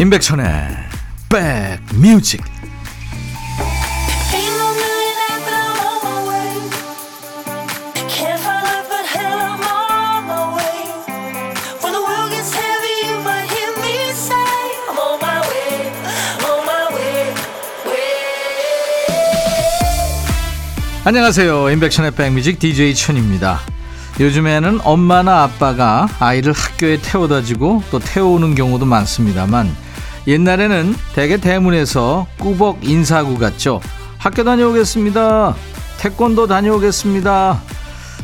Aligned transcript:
임백천의 0.00 0.46
백뮤직. 1.28 2.42
안녕하세요. 21.04 21.70
임백천의 21.72 22.12
백뮤직 22.12 22.58
DJ 22.58 22.94
천입니다. 22.94 23.60
요즘에는 24.18 24.80
엄마나 24.82 25.42
아빠가 25.42 26.08
아이를 26.20 26.54
학교에 26.54 26.98
태워다 27.02 27.42
주고 27.42 27.82
또 27.90 27.98
태워오는 27.98 28.54
경우도 28.54 28.86
많습니다만 28.86 29.89
옛날에는 30.26 30.94
대개 31.14 31.36
대문에서 31.38 32.26
꾸벅 32.38 32.84
인사하고 32.84 33.38
갔죠. 33.38 33.80
학교 34.18 34.44
다녀오겠습니다. 34.44 35.54
태권도 35.98 36.46
다녀오겠습니다. 36.46 37.60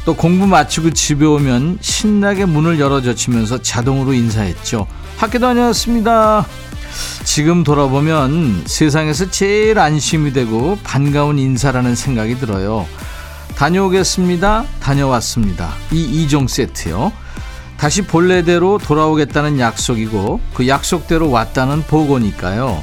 또 0.04 0.14
공부 0.14 0.46
마치고 0.46 0.90
집에 0.90 1.26
오면 1.26 1.78
신나게 1.80 2.44
문을 2.44 2.78
열어젖히면서 2.78 3.62
자동으로 3.62 4.12
인사했죠. 4.12 4.86
학교 5.16 5.38
다녀왔습니다. 5.38 6.46
지금 7.24 7.64
돌아보면 7.64 8.62
세상에서 8.66 9.30
제일 9.30 9.78
안심이 9.78 10.32
되고 10.32 10.78
반가운 10.84 11.38
인사라는 11.38 11.94
생각이 11.94 12.38
들어요. 12.38 12.86
다녀오겠습니다. 13.56 14.64
다녀왔습니다. 14.80 15.70
이 15.90 16.26
2종 16.26 16.48
세트요. 16.48 17.12
다시 17.78 18.02
본래대로 18.02 18.78
돌아오겠다는 18.78 19.60
약속이고 19.60 20.40
그 20.54 20.68
약속대로 20.68 21.30
왔다는 21.30 21.82
보고니까요. 21.82 22.82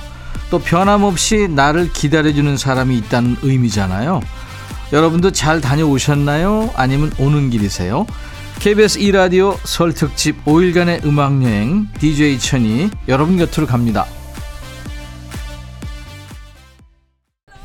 또 0.50 0.60
변함없이 0.60 1.48
나를 1.50 1.92
기다려주는 1.92 2.58
사람이 2.58 2.98
있다는 3.00 3.38
의미잖아요. 3.42 4.22
여러분도 4.92 5.32
잘 5.32 5.62
다녀오셨나요? 5.62 6.72
아니면 6.76 7.12
오는 7.18 7.50
길이세요? 7.50 8.06
KBS 8.60 9.00
2라디오 9.00 9.58
설 9.64 9.94
특집 9.94 10.46
5일간의 10.46 11.04
음악여행 11.06 11.88
DJ 12.00 12.38
천이 12.38 12.92
여러분 13.08 13.38
곁으로 13.38 13.66
갑니다. 13.66 14.06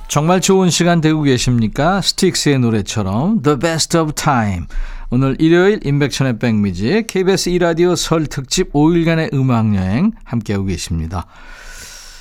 정말 0.09 0.41
좋은 0.41 0.71
시간 0.71 1.03
되고 1.03 1.21
계십니까? 1.23 2.01
스틱스의 2.01 2.61
노래처럼 2.61 3.43
The 3.43 3.59
Best 3.59 3.99
of 3.99 4.13
Time 4.15 4.67
오늘 5.11 5.37
일요일 5.39 5.81
인백천의 5.87 6.39
백미지 6.39 7.05
KBS 7.09 7.51
2라디오 7.53 7.97
설 7.97 8.27
특집 8.27 8.75
5일간의 8.75 9.33
음악여행 9.33 10.13
함께하고 10.23 10.67
계십니다. 10.67 11.25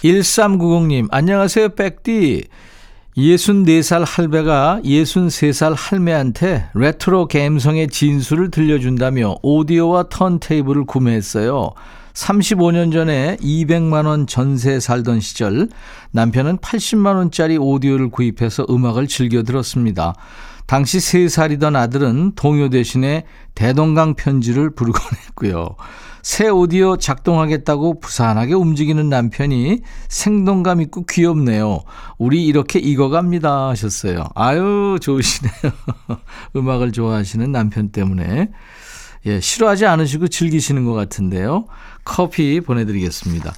1390님 0.04 1.10
안녕하세요 1.12 1.70
백디 1.70 2.46
64살 3.18 4.06
할배가 4.08 4.80
63살 4.86 5.76
할매한테 5.76 6.70
레트로 6.76 7.28
감성의 7.28 7.90
진수를 7.90 8.52
들려준다며 8.52 9.36
오디오와 9.42 10.08
턴테이블을 10.08 10.86
구매했어요. 10.86 11.74
35년 12.14 12.94
전에 12.94 13.36
200만원 13.42 14.30
전세 14.30 14.80
살던 14.80 15.20
시절 15.20 15.68
남편은 16.12 16.60
80만원짜리 16.60 17.62
오디오를 17.62 18.09
구입해서 18.09 18.66
음악을 18.70 19.08
즐겨 19.08 19.44
들었습니다. 19.44 20.16
당시 20.67 20.97
3살이던 20.97 21.75
아들은 21.75 22.33
동요 22.35 22.69
대신에 22.69 23.23
대동강 23.55 24.16
편지를 24.16 24.69
부르곤 24.69 25.01
했고요. 25.28 25.75
새 26.22 26.50
오디오 26.50 26.97
작동하겠다고 26.97 28.01
부산하게 28.01 28.53
움직이는 28.53 29.07
남편이 29.07 29.79
생동감 30.09 30.81
있고 30.81 31.05
귀엽네요. 31.05 31.83
우리 32.17 32.45
이렇게 32.45 32.79
익어갑니다 32.79 33.69
하셨어요. 33.69 34.25
아유 34.35 34.97
좋으시네요. 35.01 35.53
음악을 36.57 36.91
좋아하시는 36.91 37.49
남편 37.49 37.89
때문에 37.89 38.49
예, 39.25 39.39
싫어하지 39.39 39.85
않으시고 39.85 40.28
즐기시는 40.28 40.84
것 40.84 40.94
같은데요. 40.94 41.66
커피 42.03 42.59
보내드리겠습니다. 42.59 43.53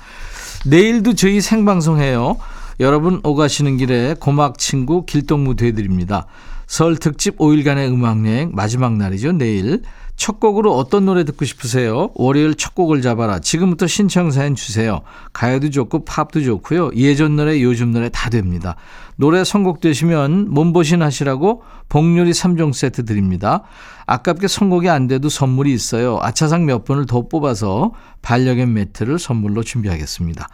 내일도 0.67 1.15
저희 1.15 1.41
생방송해요. 1.41 2.37
여러분 2.79 3.19
오가시는 3.23 3.77
길에 3.77 4.13
고막 4.19 4.59
친구 4.59 5.05
길동무 5.05 5.55
되드립니다. 5.55 6.27
설 6.69 6.97
특집 6.97 7.40
5일간의 7.40 7.91
음악여행 7.91 8.52
마지막 8.53 8.96
날이죠. 8.96 9.31
내일. 9.31 9.81
첫 10.16 10.40
곡으로 10.40 10.78
어떤 10.78 11.06
노래 11.06 11.24
듣고 11.24 11.44
싶으세요? 11.44 12.12
월요일 12.13 12.53
첫 12.53 12.75
곡을 12.75 13.02
잡아라. 13.02 13.40
지금부터 13.40 13.88
신청사연 13.88 14.53
주세요. 14.53 15.02
가요도 15.34 15.72
좋고 15.72 16.06
팝도 16.06 16.44
좋고요. 16.44 16.91
예전 16.96 17.38
노래, 17.38 17.59
요즘 17.63 17.91
노래 17.91 18.09
다 18.09 18.30
됩니다. 18.30 18.75
노래 19.16 19.44
선곡되시면 19.44 20.52
몸보신 20.52 21.02
하시라고 21.02 21.63
복요리 21.90 22.31
3종 22.31 22.74
세트 22.74 23.03
드립니다. 23.06 23.63
아깝게 24.06 24.47
선곡이 24.47 24.90
안 24.90 25.07
돼도 25.07 25.28
선물이 25.28 25.74
있어요. 25.74 26.19
아차상 26.22 26.66
몇 26.66 26.86
분을 26.86 27.07
더 27.07 27.28
뽑아서 27.28 27.94
반려견 28.22 28.72
매트를 28.74 29.18
선물로 29.18 29.63
준비하겠습니다. 29.63 30.47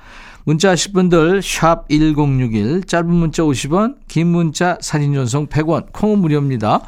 문자 0.46 0.70
하실 0.70 0.94
분들 0.94 1.42
샵 1.42 1.90
1061 1.90 2.84
짧은 2.84 3.10
문자 3.10 3.42
50원 3.42 3.96
긴 4.08 4.28
문자 4.28 4.78
사진 4.80 5.16
전송 5.16 5.48
100원 5.48 5.92
콩은 5.92 6.20
무료입니다. 6.20 6.82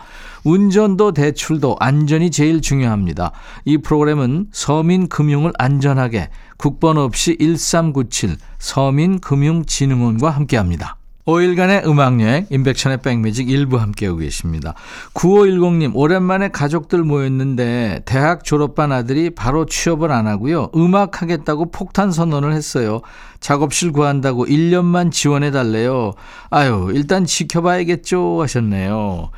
운전도 0.43 1.13
대출도 1.13 1.77
안전이 1.79 2.29
제일 2.29 2.61
중요합니다. 2.61 3.31
이 3.65 3.79
프로그램은 3.79 4.49
서민금융을 4.51 5.53
안전하게 5.57 6.29
국번 6.57 6.99
없이 6.99 7.35
1397 7.39 8.37
서민금융진흥원과 8.59 10.29
함께합니다. 10.29 10.96
5일간의 11.27 11.85
음악여행 11.85 12.47
인백션의 12.49 12.99
백뮤직 13.01 13.49
일부 13.49 13.77
함께하고 13.77 14.19
계십니다. 14.19 14.73
9510님 15.13 15.91
오랜만에 15.93 16.47
가족들 16.49 17.03
모였는데 17.03 18.03
대학 18.05 18.45
졸업반 18.45 18.93
아들이 18.93 19.29
바로 19.29 19.65
취업을 19.65 20.11
안 20.11 20.25
하고요. 20.25 20.69
음악 20.75 21.21
하겠다고 21.21 21.71
폭탄 21.71 22.11
선언을 22.11 22.53
했어요. 22.53 23.01
작업실 23.41 23.91
구한다고 23.91 24.45
1년만 24.45 25.11
지원해 25.11 25.51
달래요. 25.51 26.13
아유 26.49 26.91
일단 26.93 27.25
지켜봐야겠죠 27.25 28.41
하셨네요. 28.41 29.29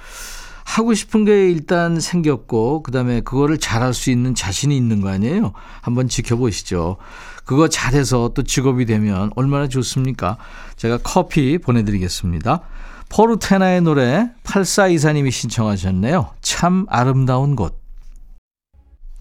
하고 0.69 0.93
싶은 0.93 1.25
게 1.25 1.49
일단 1.49 1.99
생겼고 1.99 2.83
그다음에 2.83 3.21
그거를 3.21 3.57
잘할 3.57 3.95
수 3.95 4.11
있는 4.11 4.35
자신이 4.35 4.77
있는 4.77 5.01
거 5.01 5.09
아니에요? 5.09 5.53
한번 5.81 6.07
지켜보시죠. 6.07 6.97
그거 7.43 7.67
잘해서 7.67 8.31
또 8.35 8.43
직업이 8.43 8.85
되면 8.85 9.31
얼마나 9.35 9.67
좋습니까? 9.67 10.37
제가 10.75 10.99
커피 11.03 11.57
보내드리겠습니다. 11.57 12.61
포르테나의 13.09 13.81
노래 13.81 14.29
8424님이 14.43 15.31
신청하셨네요. 15.31 16.29
참 16.41 16.85
아름다운 16.87 17.55
곳. 17.55 17.75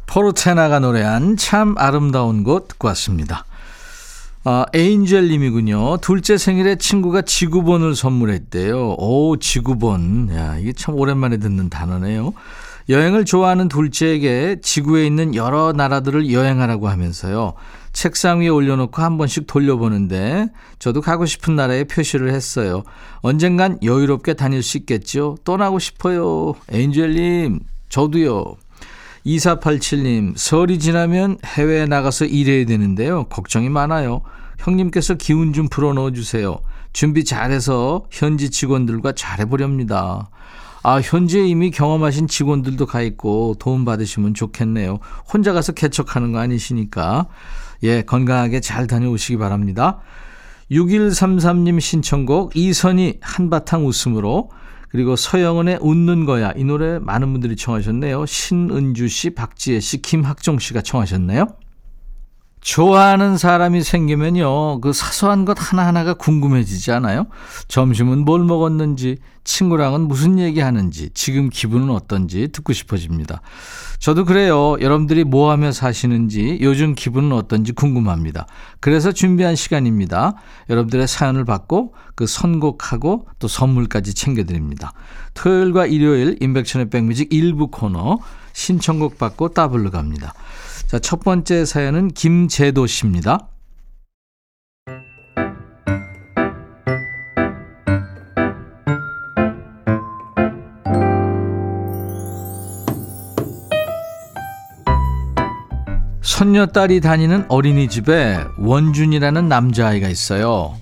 포르테나가 0.06 0.80
노래한 0.80 1.38
참 1.38 1.74
아름다운 1.78 2.44
곳 2.44 2.68
듣고 2.68 2.88
왔습니다. 2.88 3.46
아, 4.44 4.64
에인젤님이군요. 4.72 5.98
둘째 5.98 6.38
생일에 6.38 6.76
친구가 6.76 7.22
지구본을 7.22 7.94
선물했대요. 7.94 8.94
오, 8.98 9.36
지구본. 9.36 10.30
야, 10.32 10.56
이게 10.58 10.72
참 10.72 10.94
오랜만에 10.94 11.38
듣는 11.38 11.68
단어네요. 11.68 12.32
여행을 12.88 13.26
좋아하는 13.26 13.68
둘째에게 13.68 14.60
지구에 14.62 15.04
있는 15.06 15.34
여러 15.34 15.72
나라들을 15.72 16.32
여행하라고 16.32 16.88
하면서요. 16.88 17.52
책상 17.92 18.40
위에 18.40 18.48
올려놓고 18.48 19.02
한 19.02 19.18
번씩 19.18 19.46
돌려보는데 19.46 20.48
저도 20.78 21.02
가고 21.02 21.26
싶은 21.26 21.56
나라에 21.56 21.84
표시를 21.84 22.32
했어요. 22.32 22.84
언젠간 23.20 23.78
여유롭게 23.82 24.34
다닐 24.34 24.62
수 24.62 24.78
있겠죠? 24.78 25.36
떠나고 25.44 25.78
싶어요. 25.78 26.54
엔젤님, 26.70 27.60
저도요. 27.90 28.56
2487님, 29.28 30.32
설이 30.36 30.78
지나면 30.78 31.36
해외에 31.44 31.84
나가서 31.84 32.24
일해야 32.24 32.64
되는데요. 32.64 33.24
걱정이 33.24 33.68
많아요. 33.68 34.22
형님께서 34.58 35.14
기운 35.14 35.52
좀 35.52 35.68
불어 35.68 35.92
넣어 35.92 36.12
주세요. 36.12 36.60
준비 36.94 37.24
잘해서 37.24 38.06
현지 38.10 38.50
직원들과 38.50 39.12
잘해보렵니다. 39.12 40.30
아, 40.82 41.00
현지에 41.00 41.46
이미 41.46 41.70
경험하신 41.70 42.28
직원들도 42.28 42.86
가 42.86 43.02
있고 43.02 43.56
도움 43.58 43.84
받으시면 43.84 44.32
좋겠네요. 44.32 44.98
혼자 45.30 45.52
가서 45.52 45.72
개척하는 45.72 46.32
거 46.32 46.38
아니시니까. 46.38 47.26
예, 47.82 48.02
건강하게 48.02 48.60
잘 48.60 48.86
다녀오시기 48.86 49.36
바랍니다. 49.36 49.98
6133님 50.70 51.80
신청곡 51.80 52.56
이선희 52.56 53.18
한바탕 53.20 53.86
웃음으로 53.86 54.50
그리고 54.88 55.16
서영은의 55.16 55.78
웃는 55.80 56.24
거야 56.24 56.52
이 56.56 56.64
노래 56.64 56.98
많은 56.98 57.32
분들이 57.32 57.56
청하셨네요. 57.56 58.26
신은주 58.26 59.08
씨, 59.08 59.30
박지혜 59.30 59.80
씨, 59.80 60.00
김학종 60.00 60.58
씨가 60.58 60.82
청하셨네요. 60.82 61.46
좋아하는 62.60 63.38
사람이 63.38 63.82
생기면요, 63.82 64.80
그 64.80 64.92
사소한 64.92 65.44
것 65.44 65.56
하나하나가 65.58 66.14
궁금해지지 66.14 66.92
않아요? 66.92 67.26
점심은 67.68 68.24
뭘 68.24 68.44
먹었는지, 68.44 69.18
친구랑은 69.44 70.02
무슨 70.02 70.38
얘기 70.38 70.60
하는지, 70.60 71.08
지금 71.14 71.48
기분은 71.48 71.90
어떤지 71.90 72.48
듣고 72.48 72.72
싶어집니다. 72.72 73.40
저도 73.98 74.24
그래요. 74.24 74.76
여러분들이 74.80 75.24
뭐 75.24 75.50
하며 75.50 75.72
사시는지, 75.72 76.58
요즘 76.60 76.94
기분은 76.94 77.32
어떤지 77.32 77.72
궁금합니다. 77.72 78.46
그래서 78.80 79.12
준비한 79.12 79.56
시간입니다. 79.56 80.34
여러분들의 80.68 81.08
사연을 81.08 81.44
받고, 81.44 81.94
그 82.14 82.26
선곡하고, 82.26 83.28
또 83.38 83.48
선물까지 83.48 84.14
챙겨드립니다. 84.14 84.92
토요일과 85.34 85.86
일요일, 85.86 86.36
인백천의 86.40 86.90
백뮤직 86.90 87.32
일부 87.32 87.68
코너, 87.68 88.18
신청곡 88.52 89.18
받고 89.18 89.50
따블로 89.50 89.90
갑니다. 89.90 90.34
자, 90.88 90.98
첫 90.98 91.20
번째 91.20 91.66
사연은 91.66 92.08
김재도 92.08 92.86
씨입니다. 92.86 93.46
손녀 106.22 106.64
딸이 106.64 107.02
다니는 107.02 107.44
어린이집에 107.50 108.38
원준이라는 108.56 109.46
남자아이가 109.46 110.08
있어요. 110.08 110.74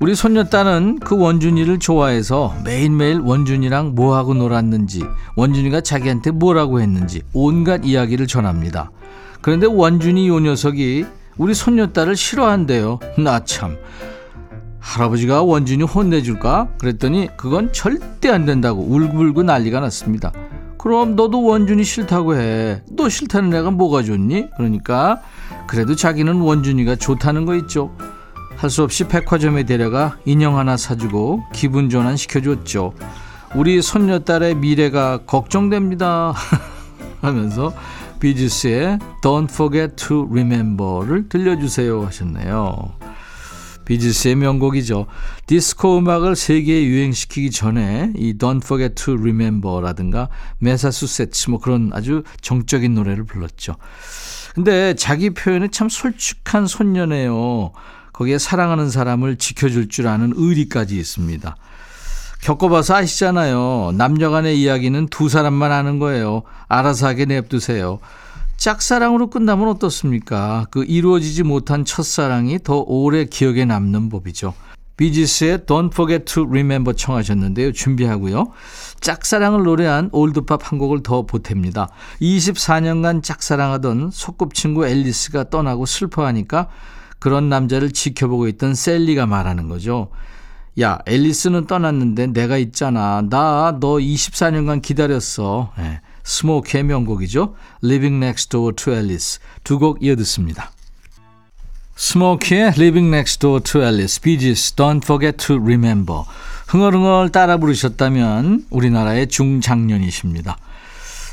우리 0.00 0.14
손녀 0.14 0.44
딸은 0.44 1.00
그 1.00 1.18
원준이를 1.18 1.78
좋아해서 1.78 2.56
매일매일 2.64 3.20
원준이랑 3.20 3.94
뭐하고 3.94 4.32
놀았는지, 4.32 5.02
원준이가 5.36 5.82
자기한테 5.82 6.30
뭐라고 6.30 6.80
했는지 6.80 7.20
온갖 7.34 7.84
이야기를 7.84 8.26
전합니다. 8.26 8.90
그런데 9.42 9.66
원준이 9.66 10.28
요 10.28 10.38
녀석이 10.40 11.04
우리 11.36 11.54
손녀딸을 11.54 12.16
싫어한대요. 12.16 13.00
나 13.18 13.44
참. 13.44 13.76
할아버지가 14.78 15.42
원준이 15.42 15.84
혼내줄까? 15.84 16.68
그랬더니 16.78 17.28
그건 17.36 17.72
절대 17.72 18.30
안 18.30 18.44
된다고 18.44 18.82
울고불고 18.82 19.42
난리가 19.42 19.80
났습니다. 19.80 20.32
그럼 20.78 21.14
너도 21.14 21.42
원준이 21.42 21.84
싫다고 21.84 22.36
해. 22.36 22.82
너 22.90 23.08
싫다는 23.08 23.54
애가 23.54 23.70
뭐가 23.72 24.02
좋니? 24.02 24.50
그러니까 24.56 25.20
그래도 25.68 25.94
자기는 25.94 26.40
원준이가 26.40 26.96
좋다는 26.96 27.44
거 27.44 27.54
있죠. 27.56 27.94
할 28.56 28.70
수 28.70 28.84
없이 28.84 29.08
백화점에 29.08 29.64
데려가 29.64 30.18
인형 30.24 30.56
하나 30.56 30.76
사주고 30.76 31.42
기분 31.52 31.90
전환 31.90 32.16
시켜줬죠. 32.16 32.92
우리 33.56 33.82
손녀딸의 33.82 34.56
미래가 34.56 35.18
걱정됩니다. 35.26 36.32
하면서 37.22 37.72
비지스의 38.22 39.00
Don't 39.20 39.50
Forget 39.50 39.96
to 39.96 40.28
Remember를 40.30 41.28
들려주세요 41.28 42.06
하셨네요. 42.06 42.94
비지스의 43.84 44.36
명곡이죠. 44.36 45.06
디스코 45.48 45.98
음악을 45.98 46.36
세계에 46.36 46.84
유행시키기 46.84 47.50
전에 47.50 48.12
이 48.14 48.38
Don't 48.38 48.62
Forget 48.62 48.94
to 48.94 49.14
Remember라든가 49.14 50.28
메사수세츠 50.58 51.50
뭐 51.50 51.58
그런 51.58 51.90
아주 51.92 52.22
정적인 52.40 52.94
노래를 52.94 53.24
불렀죠. 53.24 53.74
근데 54.54 54.94
자기 54.94 55.30
표현에 55.30 55.66
참 55.66 55.88
솔직한 55.88 56.68
손녀네요. 56.68 57.72
거기에 58.12 58.38
사랑하는 58.38 58.88
사람을 58.88 59.34
지켜줄 59.34 59.88
줄 59.88 60.06
아는 60.06 60.32
의리까지 60.36 60.96
있습니다. 60.96 61.56
겪어봐서 62.42 62.96
아시잖아요. 62.96 63.92
남녀 63.94 64.30
간의 64.30 64.60
이야기는 64.60 65.06
두 65.06 65.28
사람만 65.28 65.70
아는 65.70 66.00
거예요. 66.00 66.42
알아서 66.68 67.06
하게 67.06 67.24
냅두세요. 67.24 68.00
짝사랑으로 68.56 69.30
끝나면 69.30 69.68
어떻습니까? 69.68 70.66
그 70.70 70.84
이루어지지 70.84 71.44
못한 71.44 71.84
첫사랑이 71.84 72.58
더 72.64 72.78
오래 72.80 73.24
기억에 73.24 73.64
남는 73.64 74.08
법이죠. 74.08 74.54
비지스의 74.96 75.58
Don't 75.60 75.92
Forget 75.92 76.24
to 76.24 76.44
Remember 76.44 76.94
청하셨는데요. 76.96 77.72
준비하고요. 77.72 78.50
짝사랑을 79.00 79.62
노래한 79.62 80.10
올드팝 80.12 80.70
한 80.70 80.78
곡을 80.78 81.04
더 81.04 81.24
보탭니다. 81.24 81.88
24년간 82.20 83.22
짝사랑하던 83.22 84.10
소꿉친구 84.12 84.86
앨리스가 84.86 85.48
떠나고 85.48 85.86
슬퍼하니까 85.86 86.68
그런 87.20 87.48
남자를 87.48 87.92
지켜보고 87.92 88.48
있던 88.48 88.74
셀리가 88.74 89.26
말하는 89.26 89.68
거죠. 89.68 90.08
야, 90.80 90.98
앨리스는 91.06 91.66
떠났는데 91.66 92.28
내가 92.28 92.56
있잖아. 92.56 93.22
나 93.28 93.76
너 93.78 93.96
24년간 93.96 94.80
기다렸어. 94.80 95.72
네, 95.76 96.00
스모키의 96.24 96.84
명곡이죠. 96.84 97.54
Living 97.84 98.24
Next 98.24 98.48
Door 98.48 98.76
to 98.76 98.94
Alice. 98.94 99.38
두 99.64 99.78
곡 99.78 100.02
이어 100.02 100.16
듣습니다. 100.16 100.70
스모키의 101.96 102.72
Living 102.76 103.08
Next 103.08 103.38
Door 103.38 103.62
to 103.64 103.82
Alice, 103.82 104.20
Bee 104.20 104.38
Gees, 104.38 104.74
Don't 104.74 105.02
Forget 105.04 105.36
to 105.46 105.56
Remember. 105.56 106.22
흥얼흥얼 106.68 107.30
따라 107.30 107.58
부르셨다면 107.58 108.66
우리나라의 108.70 109.28
중장년이십니다. 109.28 110.56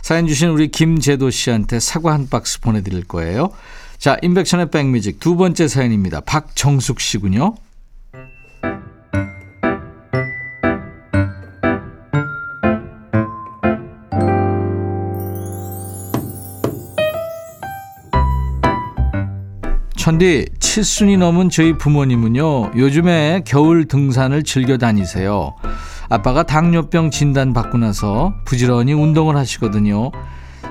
사연 0.01 0.27
주신 0.27 0.50
우리 0.50 0.68
김재도 0.68 1.30
씨한테 1.30 1.80
사과 1.80 2.13
한 2.13 2.27
박스 2.30 2.59
보내드릴 2.59 3.06
거예요. 3.06 3.51
자, 3.97 4.18
인백션의 4.21 4.69
백뮤직 4.69 5.19
두 5.19 5.35
번째 5.38 5.68
사연입니다. 5.68 6.21
박정숙 6.21 7.00
씨군요. 7.00 7.56
천디, 20.00 20.46
칠순이 20.60 21.18
넘은 21.18 21.50
저희 21.50 21.78
부모님은요, 21.78 22.72
요즘에 22.78 23.42
겨울 23.44 23.86
등산을 23.86 24.44
즐겨 24.44 24.78
다니세요. 24.78 25.56
아빠가 26.07 26.44
당뇨병 26.44 27.12
진단 27.12 27.51
받고 27.51 27.80
나서 27.80 28.34
부지런히 28.46 28.94
운동을 28.94 29.36
하시거든요. 29.36 30.12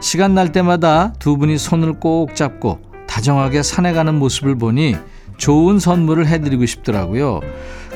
시간 0.00 0.34
날 0.34 0.50
때마다 0.50 1.12
두 1.18 1.36
분이 1.36 1.58
손을 1.58 2.00
꼭 2.00 2.34
잡고 2.34 2.80
다정하게 3.06 3.62
산에 3.62 3.92
가는 3.92 4.14
모습을 4.14 4.56
보니 4.56 4.96
좋은 5.36 5.78
선물을 5.78 6.26
해드리고 6.26 6.64
싶더라고요. 6.64 7.40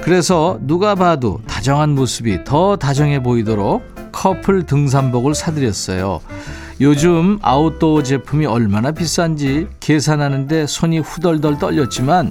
그래서 0.03 0.59
누가 0.61 0.95
봐도 0.95 1.41
다정한 1.47 1.95
모습이 1.95 2.45
더 2.45 2.77
다정해 2.77 3.23
보이도록 3.23 3.83
커플 4.13 4.67
등산복을 4.67 5.35
사드렸어요. 5.35 6.21
요즘 6.81 7.39
아웃도어 7.43 8.03
제품이 8.03 8.47
얼마나 8.47 8.93
비싼지 8.93 9.69
계산하는데 9.81 10.67
손이 10.67 10.99
후덜덜 11.01 11.59
떨렸지만 11.59 12.31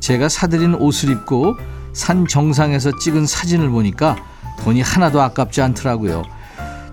제가 0.00 0.28
사드린 0.28 0.74
옷을 0.74 1.10
입고 1.10 1.56
산 1.92 2.26
정상에서 2.26 2.98
찍은 2.98 3.26
사진을 3.26 3.70
보니까 3.70 4.16
돈이 4.60 4.80
하나도 4.80 5.20
아깝지 5.20 5.62
않더라고요. 5.62 6.24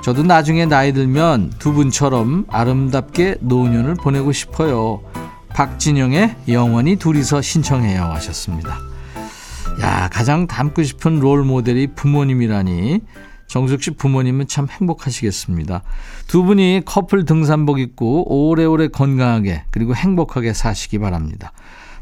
저도 0.04 0.24
나중에 0.24 0.66
나이 0.66 0.94
들면 0.94 1.54
두 1.60 1.74
분처럼 1.74 2.46
아름답게 2.50 3.38
노년을 3.42 3.96
보내고 3.96 4.32
싶어요. 4.32 5.02
박진영의 5.50 6.38
영원히 6.50 6.96
둘이서 6.96 7.42
신청해요 7.42 8.04
하셨습니다. 8.04 8.78
야, 9.82 10.10
가장 10.12 10.48
닮고 10.48 10.84
싶은 10.84 11.20
롤 11.20 11.44
모델이 11.44 11.88
부모님이라니 11.96 13.02
정숙 13.52 13.84
씨 13.84 13.92
부모님은 13.92 14.48
참 14.48 14.70
행복하시겠습니다. 14.72 15.84
두 16.28 16.44
분이 16.44 16.84
커플 16.86 17.26
등산복 17.26 17.82
입고 17.82 18.48
오래오래 18.48 18.88
건강하게 18.88 19.66
그리고 19.72 19.94
행복하게 19.94 20.54
사시기 20.54 21.00
바랍니다. 21.00 21.52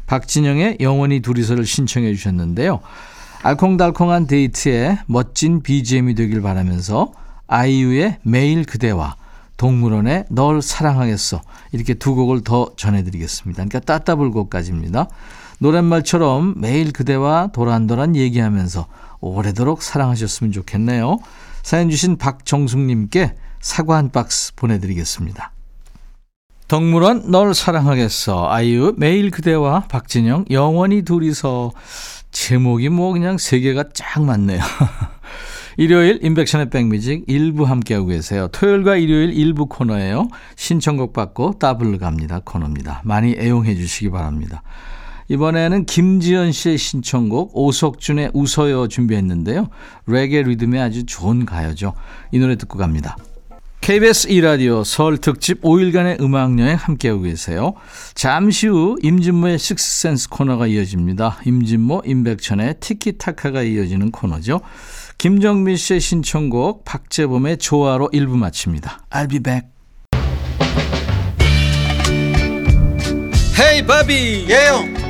박진영의 0.06 0.76
영원히 0.80 1.18
둘이서를 1.18 1.66
신청해 1.66 2.14
주셨는데요. 2.14 2.78
알콩달콩한 3.42 4.28
데이트에 4.28 5.00
멋진 5.06 5.60
BGM이 5.60 6.14
되길 6.14 6.40
바라면서 6.40 7.10
아이유의 7.48 8.18
매일 8.22 8.64
그대와 8.64 9.16
동물원의 9.56 10.26
널 10.30 10.62
사랑하겠어 10.62 11.40
이렇게 11.72 11.94
두 11.94 12.14
곡을 12.14 12.44
더 12.44 12.70
전해드리겠습니다. 12.76 13.64
그러니까 13.64 13.80
따따불곡까지입니다. 13.80 15.08
노랫말처럼 15.58 16.54
매일 16.58 16.92
그대와 16.92 17.48
도란도란 17.52 18.14
얘기하면서 18.14 18.86
오래도록 19.20 19.82
사랑하셨으면 19.82 20.52
좋겠네요. 20.52 21.18
사연 21.62 21.90
주신 21.90 22.16
박정숙님께 22.16 23.34
사과 23.60 23.96
한 23.96 24.10
박스 24.10 24.54
보내드리겠습니다. 24.54 25.52
동물원 26.68 27.30
널 27.30 27.52
사랑하겠어. 27.52 28.48
아이유 28.48 28.94
매일 28.96 29.30
그대와 29.30 29.86
박진영 29.88 30.46
영원히 30.50 31.02
둘이서 31.02 31.72
제목이 32.30 32.88
뭐 32.90 33.12
그냥 33.12 33.38
세 33.38 33.58
개가 33.58 33.86
쫙 33.92 34.22
맞네요. 34.22 34.60
일요일 35.76 36.20
인백션의 36.22 36.70
백뮤직 36.70 37.24
일부 37.26 37.64
함께하고 37.64 38.06
계세요. 38.06 38.48
토요일과 38.48 38.96
일요일 38.96 39.32
일부 39.32 39.66
코너예요. 39.66 40.28
신청곡 40.54 41.12
받고 41.12 41.58
따블로 41.58 41.98
갑니다. 41.98 42.40
코너입니다. 42.44 43.02
많이 43.04 43.34
애용해 43.38 43.74
주시기 43.74 44.10
바랍니다. 44.10 44.62
이번에는 45.30 45.86
김지연 45.86 46.50
씨의 46.50 46.76
신청곡 46.76 47.56
오석준의 47.56 48.32
웃어요 48.34 48.88
준비했는데요. 48.88 49.68
레게 50.06 50.42
리듬의 50.42 50.80
아주 50.80 51.06
좋은 51.06 51.46
가요죠. 51.46 51.94
이 52.32 52.38
노래 52.40 52.56
듣고 52.56 52.78
갑니다. 52.78 53.16
KBS 53.80 54.28
2라디오 54.28 54.84
설 54.84 55.18
특집 55.18 55.62
5일간의 55.62 56.20
음악여행 56.20 56.76
함께하고 56.76 57.22
계세요. 57.22 57.74
잠시 58.14 58.66
후 58.66 58.96
임진모의 59.02 59.58
식스센스 59.58 60.28
코너가 60.28 60.66
이어집니다. 60.66 61.38
임진모, 61.46 62.02
임백천의 62.04 62.74
티키타카가 62.80 63.62
이어지는 63.62 64.10
코너죠. 64.10 64.60
김정민 65.16 65.76
씨의 65.76 66.00
신청곡 66.00 66.84
박재범의 66.84 67.58
조화로 67.58 68.10
1부 68.12 68.36
마칩니다. 68.36 69.06
I'll 69.10 69.30
be 69.30 69.38
back. 69.38 69.68
헤이 73.58 73.86
바비 73.86 74.46
예영 74.48 75.09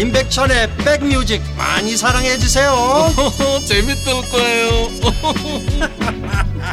임백천의 0.00 0.76
백뮤직 0.78 1.42
많이 1.58 1.94
사랑해 1.94 2.38
주세요 2.38 2.72
재밌을 3.68 4.12
거예요 4.30 4.70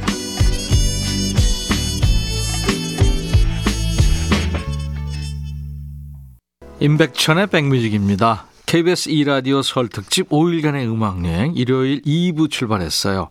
임백천의 6.81 7.47
백뮤직입니다. 7.47 8.45
KBS 8.65 9.09
2라디오 9.09 9.61
설 9.63 9.89
특집 9.89 10.29
5일간의 10.29 10.89
음악여행 10.89 11.53
일요일 11.55 12.01
2부 12.03 12.49
출발했어요. 12.49 13.27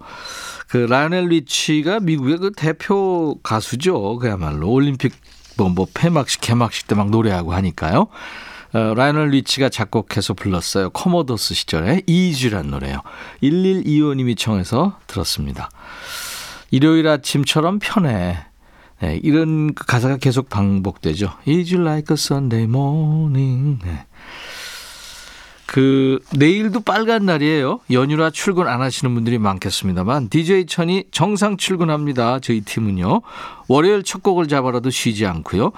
그 0.69 0.77
라이넬 0.77 1.29
리치가 1.29 1.99
미국의 2.01 2.37
그 2.39 2.53
대표 2.55 3.39
가수죠. 3.43 4.19
그야말로 4.19 4.71
올림픽 4.71 5.15
뭐, 5.57 5.71
뭐 5.71 5.87
폐막식 5.95 6.43
개막식 6.43 6.89
때 6.89 6.95
막 6.95 7.09
노래하고 7.11 7.55
하니까요. 7.55 8.09
어, 8.73 8.95
라이널 8.95 9.31
리치가 9.31 9.69
작곡해서 9.69 10.35
불렀어요. 10.35 10.91
커모더스 10.91 11.55
시절에 11.55 12.03
Easy란 12.07 12.71
노래요. 12.71 13.01
1125님이 13.43 14.37
청해서 14.37 14.99
들었습니다. 15.07 15.71
일요일 16.71 17.09
아침처럼 17.09 17.79
편해. 17.79 18.39
네, 19.01 19.21
이런 19.23 19.75
그 19.75 19.87
가사가 19.87 20.17
계속 20.17 20.49
반복되죠. 20.49 21.33
Easy 21.47 21.87
like 21.87 22.13
a 22.13 22.15
Sunday 22.15 22.65
morning. 22.65 23.79
네. 23.85 24.07
그 25.69 26.19
내일도 26.35 26.81
빨간 26.81 27.27
날이에요. 27.27 27.81
연휴라 27.91 28.31
출근 28.31 28.67
안 28.69 28.81
하시는 28.81 29.13
분들이 29.13 29.39
많겠습니다만 29.39 30.31
DJ 30.31 30.65
천이 30.65 31.05
정상 31.11 31.59
출근합니다. 31.59 32.39
저희 32.41 32.63
팀은요. 32.63 33.21
월요일 33.69 34.03
첫 34.03 34.23
곡을 34.23 34.49
잡아라도 34.49 34.89
쉬지 34.89 35.27
않고요. 35.27 35.73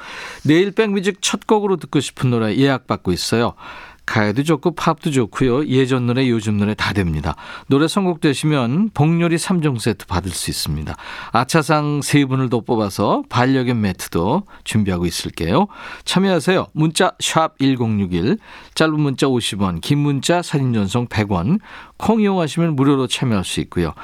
내일 0.45 0.71
백뮤직 0.71 1.19
첫 1.21 1.45
곡으로 1.45 1.77
듣고 1.77 1.99
싶은 1.99 2.31
노래 2.31 2.55
예약 2.55 2.87
받고 2.87 3.11
있어요. 3.11 3.55
가야도 4.11 4.43
좋고 4.43 4.73
팝도 4.73 5.13
좋고요. 5.13 5.67
예전 5.69 6.09
노래 6.09 6.29
요즘 6.29 6.59
노래 6.59 6.75
다 6.75 6.93
됩니다. 6.93 7.37
노래 7.69 7.87
선곡되시면 7.87 8.91
복요리 8.93 9.37
3종 9.37 9.79
세트 9.79 10.07
받을 10.07 10.33
수 10.33 10.51
있습니다. 10.51 10.97
아차상 11.31 12.01
3분을 12.01 12.51
더 12.51 12.61
뽑아서 12.61 13.23
반려견 13.29 13.81
매트도 13.81 14.43
준비하고 14.65 15.07
있을게요. 15.07 15.69
참여하세요. 16.05 16.67
문자 16.73 17.13
1061, 17.21 18.39
짧은 18.75 19.01
문자 19.01 19.29
50원, 19.29 19.81
긴 19.81 19.99
문자 19.99 20.43
사진 20.43 20.73
전송 20.73 21.07
100원, 21.07 21.61
콩 21.97 22.21
이용하시면 22.21 22.75
무료로 22.75 23.07
참여할 23.07 23.45
수 23.45 23.61
있고요. 23.61 23.95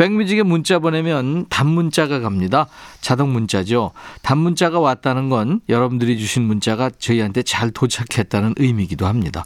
백뮤직에 0.00 0.42
문자 0.44 0.78
보내면 0.78 1.44
단문자가 1.50 2.20
갑니다. 2.20 2.68
자동 3.02 3.34
문자죠. 3.34 3.90
단문자가 4.22 4.80
왔다는 4.80 5.28
건 5.28 5.60
여러분들이 5.68 6.18
주신 6.18 6.42
문자가 6.44 6.88
저희한테 6.88 7.42
잘 7.42 7.70
도착했다는 7.70 8.54
의미이기도 8.56 9.06
합니다. 9.06 9.44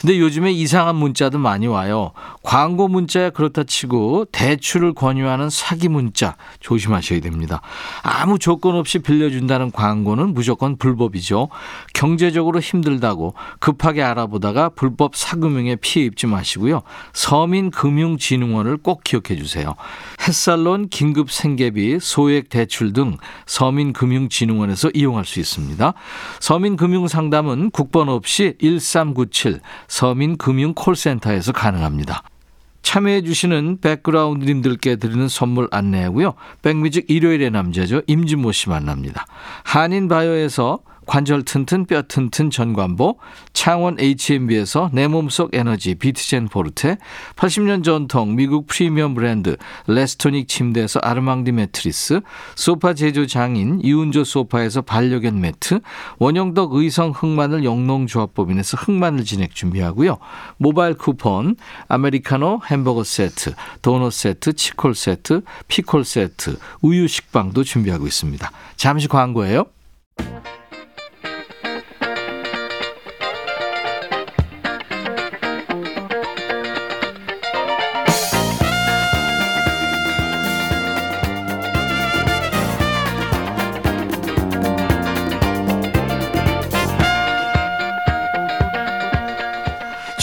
근데 0.00 0.20
요즘에 0.20 0.52
이상한 0.52 0.94
문자도 0.94 1.38
많이 1.38 1.66
와요. 1.66 2.12
광고 2.44 2.86
문자야 2.86 3.30
그렇다 3.30 3.64
치고 3.64 4.26
대출을 4.30 4.92
권유하는 4.92 5.50
사기 5.50 5.88
문자 5.88 6.36
조심하셔야 6.60 7.18
됩니다. 7.18 7.60
아무 8.04 8.38
조건 8.38 8.76
없이 8.76 9.00
빌려준다는 9.00 9.72
광고는 9.72 10.32
무조건 10.32 10.76
불법이죠. 10.76 11.48
경제적으로 11.92 12.60
힘들다고 12.60 13.34
급하게 13.58 14.04
알아보다가 14.04 14.68
불법 14.68 15.16
사금융에 15.16 15.74
피해 15.74 16.06
입지 16.06 16.28
마시고요. 16.28 16.82
서민금융진흥원을 17.14 18.76
꼭 18.76 19.02
기억해 19.02 19.34
주세요. 19.36 19.74
햇살론 20.26 20.88
긴급 20.88 21.30
생계비, 21.30 21.98
소액 22.00 22.48
대출 22.48 22.92
등 22.92 23.16
서민금융진흥원에서 23.46 24.90
이용할 24.94 25.24
수 25.24 25.40
있습니다. 25.40 25.94
서민금융상담은 26.40 27.70
국번 27.70 28.08
없이 28.08 28.54
1397 28.60 29.60
서민금융콜센터에서 29.88 31.52
가능합니다. 31.52 32.22
참여해 32.82 33.22
주시는 33.22 33.80
백그라운드님들께 33.80 34.96
드리는 34.96 35.28
선물 35.28 35.68
안내하고요. 35.70 36.34
백뮤직 36.62 37.04
일요일의 37.08 37.50
남자죠. 37.50 38.00
임진모 38.06 38.52
씨 38.52 38.70
만납니다. 38.70 39.26
한인바이오에서 39.64 40.78
관절 41.08 41.42
튼튼 41.42 41.86
뼈 41.86 42.02
튼튼 42.02 42.50
전관보, 42.50 43.18
창원 43.54 43.98
H&B에서 43.98 44.90
내 44.92 45.08
몸속 45.08 45.54
에너지 45.54 45.94
비트젠 45.94 46.48
포르테, 46.48 46.98
80년 47.34 47.82
전통 47.82 48.36
미국 48.36 48.66
프리미엄 48.66 49.14
브랜드 49.14 49.56
레스토닉 49.86 50.48
침대에서 50.48 51.00
아르망디 51.00 51.52
매트리스, 51.52 52.20
소파 52.54 52.92
제조 52.92 53.26
장인 53.26 53.80
이운조 53.82 54.22
소파에서 54.22 54.82
반려견 54.82 55.40
매트, 55.40 55.80
원형덕 56.18 56.74
의성 56.74 57.10
흑마늘 57.10 57.64
영농조합법인에서 57.64 58.76
흑마늘 58.76 59.24
진액 59.24 59.54
준비하고요. 59.54 60.18
모바일 60.58 60.94
쿠폰, 60.94 61.56
아메리카노 61.88 62.60
햄버거 62.70 63.02
세트, 63.02 63.54
도넛 63.80 64.12
세트, 64.12 64.52
치콜 64.52 64.94
세트, 64.94 65.40
피콜 65.68 66.04
세트, 66.04 66.58
우유 66.82 67.08
식빵도 67.08 67.64
준비하고 67.64 68.06
있습니다. 68.06 68.50
잠시 68.76 69.08
광고예요. 69.08 69.64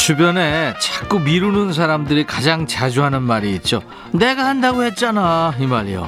주변에 0.05 0.75
자꾸 0.79 1.19
미루는 1.19 1.74
사람들이 1.74 2.27
가장 2.27 2.67
자주 2.67 3.03
하는 3.03 3.24
말이 3.24 3.55
있죠. 3.55 3.81
내가 4.12 4.45
한다고 4.45 4.83
했잖아. 4.83 5.55
이 5.57 5.65
말이요. 5.65 6.07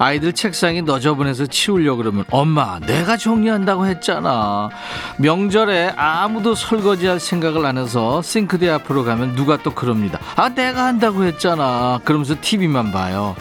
아이들 0.00 0.32
책상이 0.32 0.82
너저분해서 0.82 1.46
치우려 1.46 1.94
그러면 1.94 2.24
엄마 2.30 2.80
내가 2.80 3.16
정리한다고 3.16 3.86
했잖아. 3.86 4.70
명절에 5.18 5.92
아무도 5.96 6.56
설거지할 6.56 7.20
생각을 7.20 7.64
안 7.64 7.78
해서 7.78 8.22
싱크대 8.22 8.68
앞으로 8.70 9.04
가면 9.04 9.36
누가 9.36 9.56
또 9.56 9.72
그럽니다. 9.72 10.18
아 10.34 10.48
내가 10.48 10.86
한다고 10.86 11.22
했잖아. 11.22 12.00
그러면서 12.04 12.34
TV만 12.40 12.90
봐요. 12.90 13.36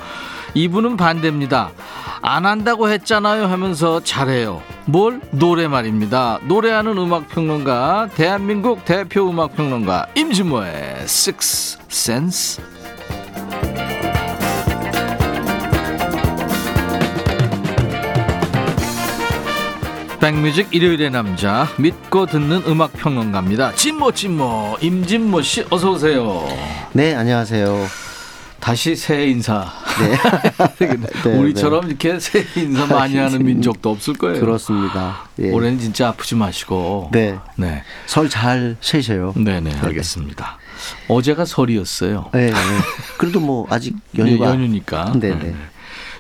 이분은 0.58 0.98
반대입니다. 0.98 1.70
안 2.24 2.48
한다고 2.48 2.90
했잖아요 2.90 3.46
하면서 3.46 4.00
잘해요. 4.00 4.64
뭘? 4.86 5.22
노래 5.30 5.68
말입니다. 5.68 6.40
노래하는 6.48 6.98
음악평론가, 6.98 8.10
대한민국 8.16 8.84
대표 8.84 9.30
음악평론가 9.30 10.08
임진모의 10.16 10.72
Six 11.02 11.78
Sense. 11.92 12.64
백뮤직 20.20 20.70
일요일의 20.72 21.12
남자 21.12 21.68
믿고 21.78 22.26
듣는 22.26 22.64
음악 22.68 22.92
평론가입니다. 22.94 23.74
진모 23.74 24.12
진모 24.12 24.78
임진모 24.82 25.44
씨 25.44 25.64
어서 25.70 25.92
오세요. 25.92 26.44
네 26.94 27.14
안녕하세요. 27.14 28.07
다시 28.68 28.98
새해 28.98 29.28
인사. 29.28 29.66
네. 29.98 30.18
네, 31.24 31.38
우리처럼 31.38 31.84
네. 31.84 31.88
이렇게 31.88 32.20
새해 32.20 32.44
인사 32.58 32.86
많이 32.86 33.16
하는 33.16 33.46
민족도 33.46 33.90
없을 33.90 34.14
거예요. 34.16 34.42
그렇습니다. 34.42 35.30
예. 35.40 35.52
올해는 35.52 35.80
진짜 35.80 36.10
아프지 36.10 36.36
마시고. 36.36 37.12
네. 37.14 37.40
네. 37.56 37.84
설 38.08 38.28
잘 38.28 38.76
쉬세요. 38.82 39.34
네네, 39.38 39.74
알겠습니다. 39.74 40.58
어제가 41.08 41.46
설이었어요. 41.46 42.30
네, 42.34 42.48
네. 42.48 42.58
그래도 43.18 43.40
뭐 43.40 43.68
아직 43.70 43.96
연휴가 44.18 44.48
네, 44.48 44.52
연휴니까. 44.52 45.14
네, 45.16 45.40
네. 45.40 45.56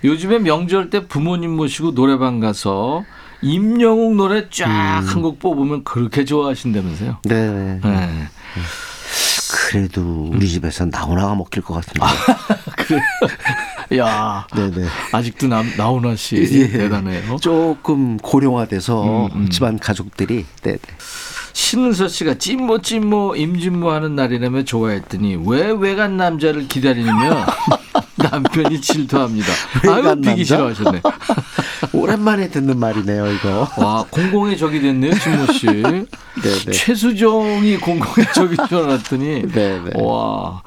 요즘에 0.05 0.39
명절 0.39 0.89
때 0.89 1.05
부모님 1.05 1.51
모시고 1.51 1.95
노래방 1.95 2.39
가서 2.39 3.03
임영웅 3.41 4.15
노래 4.15 4.49
쫙 4.49 5.01
한곡 5.05 5.39
뽑으면 5.39 5.83
그렇게 5.83 6.23
좋아하신다면서요? 6.23 7.17
네. 7.25 7.49
네. 7.49 7.79
네. 7.83 8.27
그래도 9.51 10.29
우리 10.33 10.47
집에서 10.47 10.85
나오나가 10.85 11.35
먹힐 11.35 11.61
것 11.63 11.73
같은데. 11.75 11.99
그래. 12.77 13.01
야, 13.97 14.45
네네. 14.55 14.87
아직도 15.13 15.47
나, 15.47 15.63
나훈아 15.77 16.15
씨 16.15 16.35
예. 16.37 16.67
대단해요. 16.69 17.37
조금 17.37 18.17
고령화돼서 18.17 19.27
음, 19.27 19.31
음. 19.33 19.49
집안 19.49 19.79
가족들이 19.79 20.45
네네. 20.61 20.77
신은서 21.53 22.07
씨가 22.07 22.35
찐모 22.35 22.81
찐모 22.81 23.35
임진모 23.35 23.89
하는 23.89 24.15
날이라며 24.15 24.63
좋아했더니 24.63 25.39
왜 25.45 25.71
외간 25.71 26.17
남자를 26.17 26.67
기다리냐며 26.67 27.45
남편이 28.17 28.81
질투합니다. 28.81 29.47
아유 29.91 30.19
비기? 30.21 30.45
싫어하셨네. 30.45 31.01
오랜만에 31.93 32.49
듣는 32.49 32.79
말이네요, 32.79 33.31
이거. 33.31 33.69
와 33.77 34.05
공공의 34.09 34.57
적이 34.57 34.81
됐네요 34.81 35.17
진모 35.19 35.53
씨. 35.53 35.65
네네. 35.67 36.71
최수종이 36.73 37.77
공공의 37.77 38.27
적인 38.33 38.57
줄 38.67 38.77
알았더니 38.79 39.51
네네. 39.51 39.91
와 40.01 40.61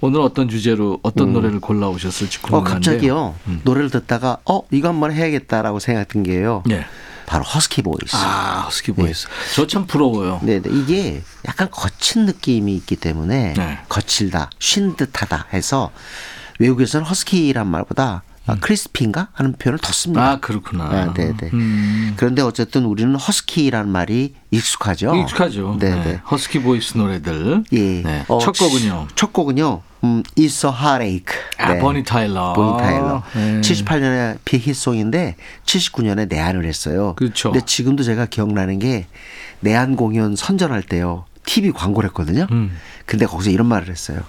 오늘 0.00 0.20
어떤 0.20 0.48
주제로 0.48 0.98
어떤 1.02 1.32
노래를 1.32 1.60
골라 1.60 1.88
오셨을지 1.88 2.40
음. 2.48 2.54
어. 2.54 2.64
갑자기요. 2.64 3.34
음. 3.46 3.60
노래를 3.64 3.90
듣다가 3.90 4.38
어, 4.44 4.62
이거 4.70 4.88
한번 4.88 5.12
해야겠다라고 5.12 5.78
생각든 5.78 6.22
게요. 6.24 6.62
네. 6.66 6.84
바로 7.24 7.44
허스키 7.44 7.82
보이스. 7.82 8.14
아 8.14 8.64
허스키 8.66 8.92
보이스. 8.92 9.26
저참 9.54 9.86
부러워요. 9.86 10.40
네네. 10.42 10.68
이게 10.70 11.22
약간 11.46 11.68
거친 11.70 12.26
느낌이 12.26 12.74
있기 12.76 12.96
때문에 12.96 13.54
네. 13.56 13.78
거칠다, 13.88 14.50
쉰 14.58 14.96
듯하다 14.96 15.46
해서 15.52 15.92
외국에서는 16.58 17.06
허스키란 17.06 17.66
말보다 17.66 18.22
아, 18.46 18.56
crispy인가 18.60 19.28
하는 19.32 19.52
표현을 19.52 19.78
더 19.78 19.92
씁니다. 19.92 20.20
음. 20.20 20.26
아 20.26 20.40
그렇구나. 20.40 20.84
아, 20.84 21.14
네네. 21.14 21.50
음. 21.52 22.14
그런데 22.16 22.42
어쨌든 22.42 22.84
우리는 22.84 23.14
허스키란 23.14 23.88
말이 23.88 24.34
익숙하죠. 24.50 25.14
익숙하죠. 25.14 25.76
네네. 25.78 26.04
네. 26.04 26.20
허스키 26.28 26.60
보이스 26.60 26.96
노래들. 26.98 27.64
예. 27.72 28.02
네. 28.02 28.24
어, 28.28 28.38
첫 28.40 28.56
곡은요. 28.58 29.08
첫 29.14 29.32
곡은요. 29.32 29.82
음, 30.04 30.22
It's 30.36 30.66
a 30.66 30.72
Heartache. 30.76 31.40
아, 31.58 31.78
보니 31.78 32.02
타일러. 32.02 32.52
보니 32.54 32.78
타일러. 32.78 33.22
네. 33.34 33.60
78년에 33.60 34.38
빅히트송인데 34.44 35.36
79년에 35.64 36.28
내한을 36.28 36.64
했어요. 36.64 37.14
그렇죠. 37.14 37.52
근데 37.52 37.64
지금도 37.64 38.02
제가 38.02 38.26
기억나는 38.26 38.80
게 38.80 39.06
내한 39.60 39.94
공연 39.94 40.34
선전할 40.34 40.82
때요. 40.82 41.26
TV 41.44 41.70
광고를 41.70 42.08
했거든요. 42.08 42.48
음. 42.50 42.76
근데 43.06 43.26
거기서 43.26 43.50
이런 43.50 43.68
말을 43.68 43.88
했어요. 43.88 44.20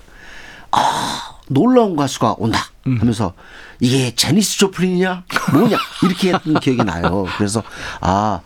아, 0.73 1.37
놀라운 1.47 1.95
가수가 1.95 2.35
온다. 2.37 2.65
음. 2.87 2.97
하면서 2.99 3.33
이게 3.79 4.13
제니스 4.15 4.57
조플린이냐? 4.57 5.23
뭐냐? 5.53 5.77
이렇게 6.03 6.33
했던 6.33 6.59
기억이 6.59 6.83
나요. 6.83 7.25
그래서 7.37 7.63
아, 8.01 8.41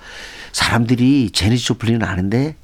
사람들이 0.51 1.31
제니스 1.31 1.65
조플린은 1.65 2.03
아는데 2.03 2.55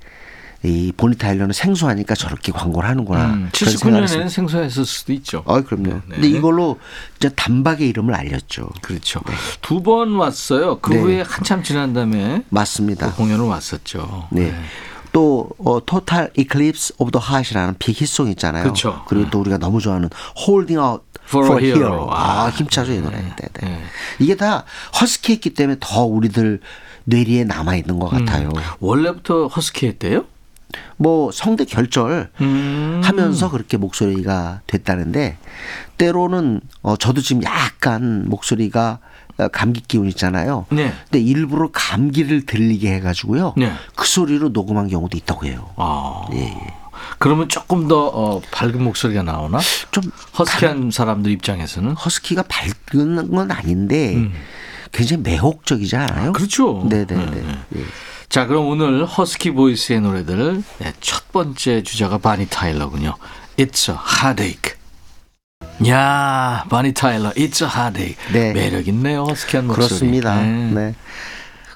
이 0.65 0.93
보니 0.95 1.17
타일러는 1.17 1.51
생소하니까 1.51 2.15
저렇게 2.15 2.53
광고를 2.53 2.87
하는구나. 2.87 3.25
음, 3.33 3.49
그런 3.53 3.75
생각을 3.77 4.05
79년에는 4.07 4.29
생소했을 4.29 4.85
수도 4.85 5.11
있죠. 5.13 5.43
아, 5.45 5.61
그럼요. 5.61 5.89
네. 5.89 6.01
근데 6.07 6.27
이걸로 6.29 6.79
진짜 7.19 7.35
단박에 7.35 7.85
이름을 7.85 8.13
알렸죠. 8.13 8.69
그렇죠. 8.81 9.19
두번 9.61 10.15
왔어요. 10.15 10.79
그 10.79 10.93
네. 10.93 10.99
후에 11.01 11.21
한참 11.21 11.63
지난 11.63 11.93
다음에 11.93 12.43
맞습니다. 12.49 13.07
또 13.09 13.15
공연을 13.15 13.45
왔었죠. 13.45 14.29
네. 14.31 14.55
또 15.13 15.47
어, 15.59 15.79
Total 15.85 16.31
Eclipse 16.35 16.95
of 16.97 17.11
the 17.11 17.19
Heart라는 17.19 17.75
빅히트송 17.79 18.29
있잖아요. 18.31 18.63
그쵸. 18.65 19.05
그리고 19.11 19.29
또 19.29 19.39
우리가 19.39 19.57
너무 19.57 19.79
좋아하는 19.79 20.09
Holding 20.37 20.79
Out 20.79 21.03
For 21.25 21.45
for, 21.45 21.61
a 21.61 21.65
Hero. 21.65 21.87
Hero. 21.87 22.11
아, 22.11 22.45
아. 22.45 22.49
힘차죠 22.49 22.91
이 22.91 22.99
노래. 22.99 23.17
네. 23.17 23.23
네, 23.23 23.47
네. 23.53 23.69
네. 23.69 23.83
이게 24.19 24.35
다 24.35 24.65
허스키했기 24.99 25.51
때문에 25.51 25.77
더 25.79 26.03
우리들 26.03 26.59
뇌리에 27.05 27.45
남아 27.45 27.75
있는 27.75 27.99
것 27.99 28.09
같아요. 28.09 28.49
원래부터 28.79 29.47
허스키 29.47 29.87
했대요? 29.87 30.25
뭐 30.97 31.31
성대 31.31 31.65
결절 31.65 32.31
음. 32.41 33.01
하면서 33.03 33.51
그렇게 33.51 33.77
목소리가 33.77 34.61
됐다는데 34.65 35.37
때로는 35.97 36.61
어 36.81 36.95
저도 36.95 37.21
지금 37.21 37.43
약간 37.43 38.27
목소리가 38.27 38.99
어, 38.99 39.12
감기 39.51 39.81
기운 39.81 40.07
있잖아요. 40.09 40.65
네. 40.69 40.93
근데 41.09 41.19
일부러 41.19 41.69
감기를 41.71 42.45
들리게 42.45 42.93
해가지고요. 42.95 43.53
네. 43.57 43.71
그 43.95 44.07
소리로 44.07 44.49
녹음한 44.49 44.87
경우도 44.89 45.17
있다고 45.17 45.45
해요. 45.45 45.69
아. 45.75 46.27
예. 46.33 46.55
그러면 47.19 47.49
조금 47.49 47.87
더 47.87 48.07
어, 48.07 48.41
밝은 48.51 48.81
목소리가 48.81 49.23
나오나? 49.23 49.59
좀 49.91 50.03
허스키한 50.37 50.91
사람들 50.91 51.31
입장에서는 51.31 51.91
허스키가 51.93 52.43
밝은 52.43 53.31
건 53.31 53.51
아닌데 53.51 54.29
굉장히 54.91 55.23
매혹적이지 55.23 55.95
않아요? 55.95 56.29
음. 56.29 56.33
그렇죠. 56.33 56.85
네네 56.87 57.05
네. 57.05 57.25
네, 57.25 57.57
예. 57.77 57.83
자, 58.29 58.47
그럼 58.47 58.67
오늘 58.67 59.05
허스키 59.05 59.51
보이스의 59.51 60.01
노래들 60.01 60.63
네, 60.79 60.93
첫 61.01 61.31
번째 61.31 61.83
주자가 61.83 62.17
바니 62.17 62.47
타일러군요. 62.47 63.15
It's 63.57 63.91
a 63.91 63.95
heartache. 63.95 64.75
야, 65.87 66.65
보니 66.69 66.93
타일러, 66.93 67.31
It's 67.31 67.61
a 67.63 67.69
heartache. 67.69 68.15
네. 68.31 68.53
매력 68.53 68.87
있네요, 68.87 69.23
허스키한 69.23 69.67
목소리. 69.67 69.87
그렇습니다. 69.87 70.41
네. 70.41 70.71
네. 70.71 70.95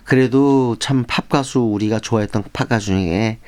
그래도 0.04 0.78
참 0.80 1.04
팝 1.06 1.28
가수 1.28 1.60
우리가 1.60 2.00
좋아했던 2.00 2.46
팝 2.54 2.70
가수 2.70 2.86
중에 2.88 3.40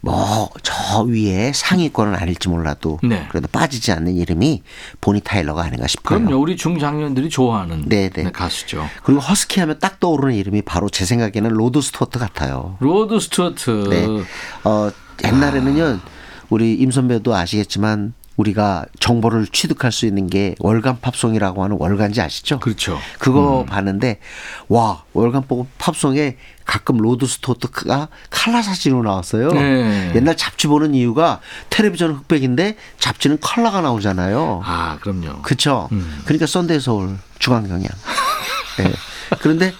뭐 0.00 0.48
저 0.62 1.02
위에 1.02 1.52
상위권은 1.52 2.14
아닐지 2.14 2.48
몰라도 2.48 2.98
네. 3.02 3.26
그래도 3.28 3.48
빠지지 3.48 3.92
않는 3.92 4.16
이름이 4.16 4.62
보니 5.02 5.20
타일러가 5.20 5.62
아닌가 5.62 5.86
싶어요. 5.86 6.18
그럼요, 6.20 6.40
우리 6.40 6.56
중장년들이 6.56 7.28
좋아하는 7.28 7.84
네, 7.86 8.08
네. 8.08 8.22
네, 8.22 8.30
가수죠. 8.32 8.88
그리고 9.02 9.20
허스키 9.20 9.60
하면 9.60 9.78
딱 9.78 10.00
떠오르는 10.00 10.34
이름이 10.36 10.62
바로 10.62 10.88
제 10.88 11.04
생각에는 11.04 11.50
로드 11.50 11.82
스튜어트 11.82 12.18
같아요. 12.18 12.78
로드 12.80 13.20
스튜어트. 13.20 13.70
네. 13.90 14.06
어, 14.64 14.90
옛날에는요, 15.22 15.98
우리 16.48 16.74
임 16.76 16.90
선배도 16.90 17.34
아시겠지만, 17.34 18.14
우리가 18.36 18.84
정보를 19.00 19.46
취득할 19.46 19.92
수 19.92 20.04
있는 20.06 20.26
게 20.28 20.54
월간 20.58 21.00
팝송이라고 21.00 21.64
하는 21.64 21.76
월간지 21.80 22.20
아시죠? 22.20 22.58
그렇죠. 22.60 22.98
그거 23.18 23.64
봤는데, 23.66 24.18
와, 24.68 25.04
월간 25.14 25.46
팝- 25.48 25.66
팝송에 25.78 26.36
가끔 26.66 26.98
로드 26.98 27.26
스튜어트가 27.26 28.08
칼라 28.28 28.60
사진으로 28.60 29.02
나왔어요. 29.04 29.52
네. 29.52 30.12
옛날 30.14 30.36
잡지 30.36 30.66
보는 30.66 30.94
이유가 30.94 31.40
텔레비전은 31.70 32.14
흑백인데 32.16 32.76
잡지는 32.98 33.38
컬러가 33.40 33.80
나오잖아요. 33.80 34.62
아, 34.64 34.98
그럼요. 35.00 35.42
그쵸? 35.42 35.88
음. 35.92 36.20
그러니까 36.24 36.46
썬데이 36.46 36.80
서울 36.80 37.16
주간경향. 37.38 37.88
네. 38.78 38.92
그런데 39.40 39.72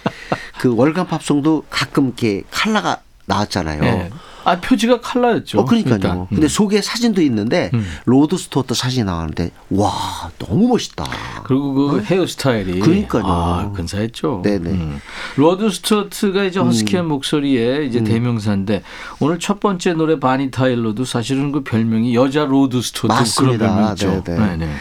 그 0.59 0.73
월간 0.75 1.07
팝송도 1.07 1.65
가끔 1.69 2.07
이렇게 2.07 2.41
칼라가 2.49 3.01
나왔잖아요. 3.25 3.81
네. 3.81 4.09
아, 4.47 4.61
표지가 4.61 5.01
칼라였죠. 5.01 5.59
어, 5.59 5.65
그러니까요. 5.65 5.95
일단. 5.95 6.17
음. 6.19 6.25
근데 6.29 6.47
속에 6.47 6.81
사진도 6.81 7.21
있는데 7.21 7.69
음. 7.73 7.85
로드 8.05 8.37
스튜어트 8.37 8.73
사진이 8.73 9.03
나왔는데 9.03 9.51
와 9.71 9.91
너무 10.39 10.69
멋있다. 10.69 11.03
그리고 11.43 11.73
그 11.73 12.01
헤어스타일이 12.01 12.79
어? 12.79 12.83
그러니까요. 12.85 13.23
아, 13.25 13.71
근사했죠. 13.73 14.43
네네. 14.45 14.69
음. 14.69 15.01
로드 15.35 15.69
스튜어트가 15.69 16.45
이제 16.45 16.61
허스키한 16.61 17.09
목소리의 17.09 17.79
음. 17.79 17.83
이제 17.83 18.03
대명사인데 18.05 18.83
오늘 19.19 19.37
첫 19.39 19.59
번째 19.59 19.93
노래 19.95 20.17
보니 20.17 20.49
타일러도 20.49 21.03
사실은 21.03 21.51
그 21.51 21.63
별명이 21.63 22.15
여자 22.15 22.45
로드 22.45 22.81
스튜어트 22.81 23.11
맞습니다. 23.11 23.57
그런 23.57 23.75
별명이죠. 23.75 24.23
네네. 24.23 24.57
네네. 24.57 24.73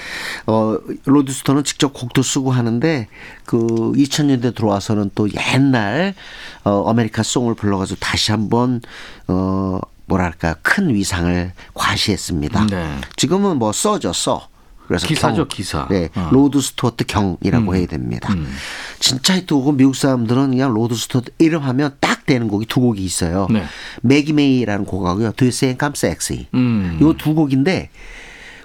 어 0.46 0.79
로드 1.07 1.33
스튜어트는 1.33 1.64
직접 1.64 1.92
곡도 1.92 2.22
쓰고 2.22 2.52
하는데 2.52 3.09
그 3.44 3.59
2000년대 3.59 4.55
들어와서는 4.55 5.11
또 5.16 5.29
옛날 5.55 6.14
어 6.62 6.88
American 6.88 7.25
song을 7.25 7.55
불러가지고 7.55 7.98
다시 7.98 8.31
한번 8.31 8.81
어 9.26 9.56
뭐랄까 10.07 10.55
큰 10.62 10.95
위상을 10.95 11.53
과시했습니다. 11.75 12.66
네. 12.66 13.01
지금은 13.16 13.59
뭐 13.59 13.73
써죠 13.73 14.12
써. 14.12 14.49
그래서 14.87 15.07
기사죠, 15.09 15.49
기사. 15.49 15.88
네, 15.88 16.09
어. 16.14 16.29
로드 16.31 16.61
스튜어트 16.61 17.05
경이라고 17.07 17.75
해야 17.75 17.87
됩니다. 17.87 18.33
음. 18.33 18.49
진짜 19.01 19.35
히트곡은 19.35 19.77
미국 19.77 19.97
사람들은 19.97 20.51
그냥 20.51 20.73
로드 20.73 20.95
스튜어트 20.95 21.33
이름 21.38 21.62
하면 21.62 21.97
딱 21.99 22.25
되는 22.25 22.47
곡이 22.49 22.66
두 22.66 22.81
곡이 22.81 23.05
있어요. 23.05 23.49
네. 23.51 23.64
Maggie 24.03 24.33
May라는 24.33 24.85
곡하고요. 24.85 25.33
Do 25.33 25.47
You 25.47 25.53
Think 25.53 25.88
I'm 25.88 25.97
Sexy. 25.97 26.47
음. 26.55 26.99
요 27.01 27.17
두 27.17 27.35
곡인데 27.35 27.90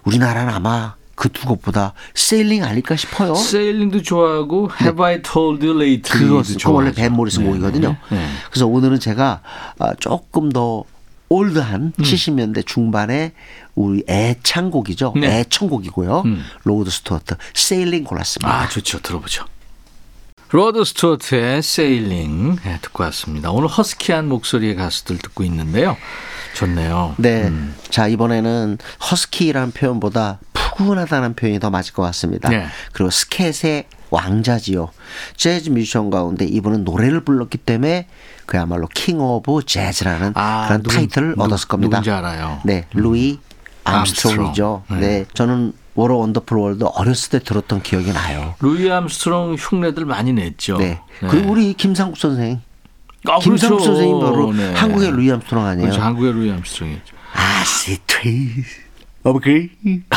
우리나라는 0.03 0.53
아마 0.53 0.95
그 1.21 1.29
두 1.29 1.45
곡보다 1.45 1.93
Sailing 2.15 2.63
아닐까 2.63 2.95
싶어요. 2.95 3.35
Sailing도 3.35 4.01
좋아하고 4.01 4.71
Have 4.81 5.05
I 5.05 5.21
Told 5.21 5.63
You 5.63 5.79
Lately 5.79 6.01
네. 6.01 6.09
그거 6.09 6.41
그 6.41 6.71
원래 6.73 6.91
밴 6.91 7.13
모리슨 7.13 7.45
곡이거든요. 7.45 7.95
네. 8.09 8.27
그래서 8.49 8.65
오늘은 8.65 8.99
제가 8.99 9.41
아, 9.77 9.93
조금 9.99 10.51
더 10.51 10.83
old한 11.29 11.93
음. 11.95 12.03
70년대 12.03 12.65
중반의 12.65 13.33
우리 13.75 14.03
애창곡이죠. 14.09 15.13
네. 15.17 15.41
애청곡이고요. 15.41 16.23
음. 16.25 16.43
로드 16.63 16.89
스튜어트 16.89 17.35
Sailing 17.53 18.03
골랐습니다. 18.03 18.51
아, 18.51 18.67
좋죠. 18.67 18.99
들어보죠. 19.01 19.45
로드 20.49 20.83
스튜어트의 20.83 21.61
Sailing 21.61 22.57
네, 22.63 22.79
듣고 22.81 23.03
왔습니다. 23.03 23.51
오늘 23.51 23.69
허스키한 23.69 24.27
목소리의 24.27 24.75
가수들 24.75 25.19
듣고 25.19 25.43
있는데요. 25.43 25.95
좋네요. 26.55 27.15
네. 27.17 27.43
음. 27.47 27.73
자, 27.89 28.07
이번에는 28.07 28.77
허스키라는 29.09 29.71
표현보다 29.71 30.39
푸근하다는 30.77 31.35
표현이 31.35 31.59
더 31.59 31.69
맞을 31.69 31.93
것 31.93 32.01
같습니다. 32.03 32.49
네. 32.49 32.65
그리고 32.93 33.09
스캣의 33.09 33.85
왕자지요. 34.09 34.89
재즈 35.37 35.69
뮤지션 35.69 36.09
가운데 36.09 36.45
이분은 36.45 36.83
노래를 36.83 37.21
불렀기 37.23 37.57
때문에 37.57 38.07
그야말로 38.45 38.87
King 38.93 39.19
of 39.21 39.61
Jazz라는 39.65 40.33
아, 40.35 40.65
그런 40.67 40.83
누군- 40.83 40.95
타이틀을 40.97 41.35
누- 41.35 41.43
얻었을 41.43 41.67
겁니다. 41.67 41.97
누군지 42.01 42.11
알아요. 42.11 42.59
네, 42.65 42.85
루이 42.93 43.39
암스트롱. 43.83 44.45
암스트롱이죠. 44.45 44.83
네. 44.91 44.99
네. 44.99 45.25
저는 45.33 45.73
What 45.95 46.15
a 46.17 46.21
Wonderful 46.21 46.57
World 46.57 46.83
어렸을 46.83 47.29
때 47.29 47.39
들었던 47.39 47.81
기억이 47.81 48.11
나요. 48.13 48.55
루이 48.59 48.89
암스트롱 48.91 49.55
흉내들 49.57 50.05
많이 50.05 50.33
냈죠. 50.33 50.77
네. 50.77 50.99
그리고 51.29 51.51
우리 51.51 51.73
김상국 51.73 52.17
선생, 52.17 52.61
아, 53.29 53.39
김상국 53.39 53.77
그렇죠. 53.79 53.85
선생님 53.93 54.19
바로 54.19 54.53
네. 54.53 54.73
한국의 54.73 55.11
루이 55.11 55.31
암스트롱 55.31 55.65
아니에요? 55.65 55.87
그렇죠. 55.89 56.01
한국의 56.03 56.33
루이 56.33 56.51
암스트롱이죠. 56.51 57.01
I 57.33 57.61
see 57.61 57.97
green. 59.41 60.03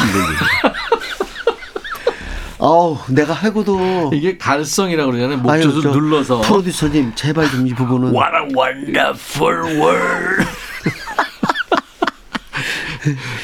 어우, 2.59 2.99
내가 3.09 3.35
해고도 3.35 4.11
이게 4.15 4.39
갈성이라고 4.39 5.11
그러잖아요. 5.11 5.39
목젖을 5.39 5.83
저 5.83 5.91
눌러서. 5.91 6.41
프로듀서님 6.43 7.13
제발 7.15 7.51
좀 7.51 7.67
이 7.67 7.75
부분은 7.75 8.15
What 8.15 8.33
a 8.35 8.49
wonderful 8.57 9.81
world. 9.81 10.45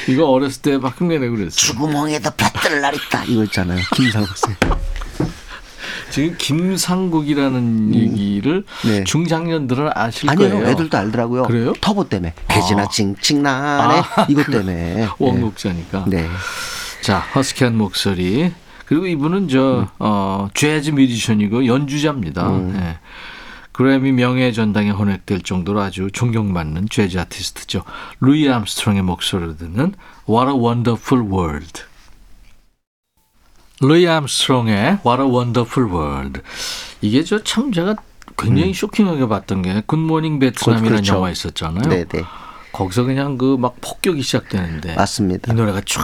이거 0.08 0.26
어렸을 0.30 0.62
때 0.62 0.78
막 0.78 0.98
흉내내고 0.98 1.34
그랬어요. 1.36 1.50
쥐구멍에도 1.50 2.30
볕들 2.36 2.80
날 2.80 2.94
있다 2.94 3.24
이거 3.24 3.44
있잖아요. 3.44 3.80
김상국 3.94 4.34
씨. 4.36 4.44
지금 6.10 6.34
김상국이라는 6.38 7.94
얘기를 7.94 8.64
네. 8.84 9.04
중장년들은 9.04 9.90
아실 9.94 10.28
아니에요. 10.30 10.50
거예요. 10.50 10.68
애들도 10.68 10.96
알더라고요. 10.98 11.42
그래요? 11.44 11.72
터보 11.80 12.08
때문에 12.08 12.34
돼지나 12.48 12.88
찡찡나네 12.88 13.94
아, 13.94 14.26
이것 14.28 14.46
그 14.46 14.52
때문에. 14.52 15.08
원곡자니까. 15.18 16.04
네. 16.08 16.26
자, 17.02 17.18
허스키한 17.34 17.76
목소리. 17.76 18.52
그리고 18.86 19.06
이분은 19.06 19.48
저, 19.48 19.88
어, 19.98 20.48
재즈 20.52 20.90
뮤지션이고 20.90 21.66
연주자입니다. 21.66 22.50
예. 22.74 22.98
그래미 23.72 24.12
명예 24.12 24.52
전당에 24.52 24.90
혼액될 24.90 25.42
정도로 25.42 25.80
아주 25.80 26.08
존경받는 26.12 26.88
재즈 26.90 27.16
아티스트죠. 27.18 27.84
루이 28.20 28.48
암스트롱의 28.48 29.02
목소리를 29.02 29.56
듣는 29.56 29.94
What 30.28 30.50
a 30.50 30.58
Wonderful 30.58 31.24
World. 31.32 31.82
루이 33.80 34.06
암스트롱의 34.06 34.98
What 35.06 35.22
a 35.22 35.28
Wonderful 35.28 35.90
World. 35.90 36.40
이게 37.00 37.24
저 37.24 37.42
참 37.42 37.72
제가 37.72 37.96
굉장히 38.36 38.72
쇼킹하게 38.74 39.26
봤던 39.28 39.62
게 39.62 39.82
굿모닝 39.86 40.38
베트남이라는 40.38 40.88
그렇죠. 40.90 41.14
영화 41.16 41.30
있었잖아요. 41.30 41.88
네, 41.88 42.04
네. 42.04 42.22
거기서 42.72 43.04
그냥 43.04 43.36
그 43.36 43.56
막 43.56 43.76
폭격이 43.80 44.22
시작되는데 44.22 44.94
맞습니다. 44.94 45.52
이 45.52 45.56
노래가 45.56 45.80
쫙 45.84 46.02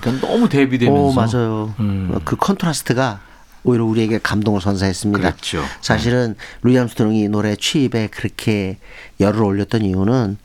그러니까 0.00 0.26
너무 0.26 0.48
대비되면서 0.48 1.00
오, 1.02 1.12
맞아요. 1.12 1.74
음. 1.80 2.18
그 2.24 2.36
컨트라스트가 2.36 3.20
오히려 3.64 3.84
우리에게 3.84 4.18
감동을 4.22 4.60
선사했습니다. 4.60 5.18
그랬죠. 5.30 5.62
사실은 5.80 6.34
루이 6.62 6.76
암스트롱이 6.78 7.20
이 7.22 7.28
노래 7.28 7.56
취입에 7.56 8.08
그렇게 8.08 8.78
열을 9.20 9.42
올렸던 9.42 9.82
이유는 9.82 10.38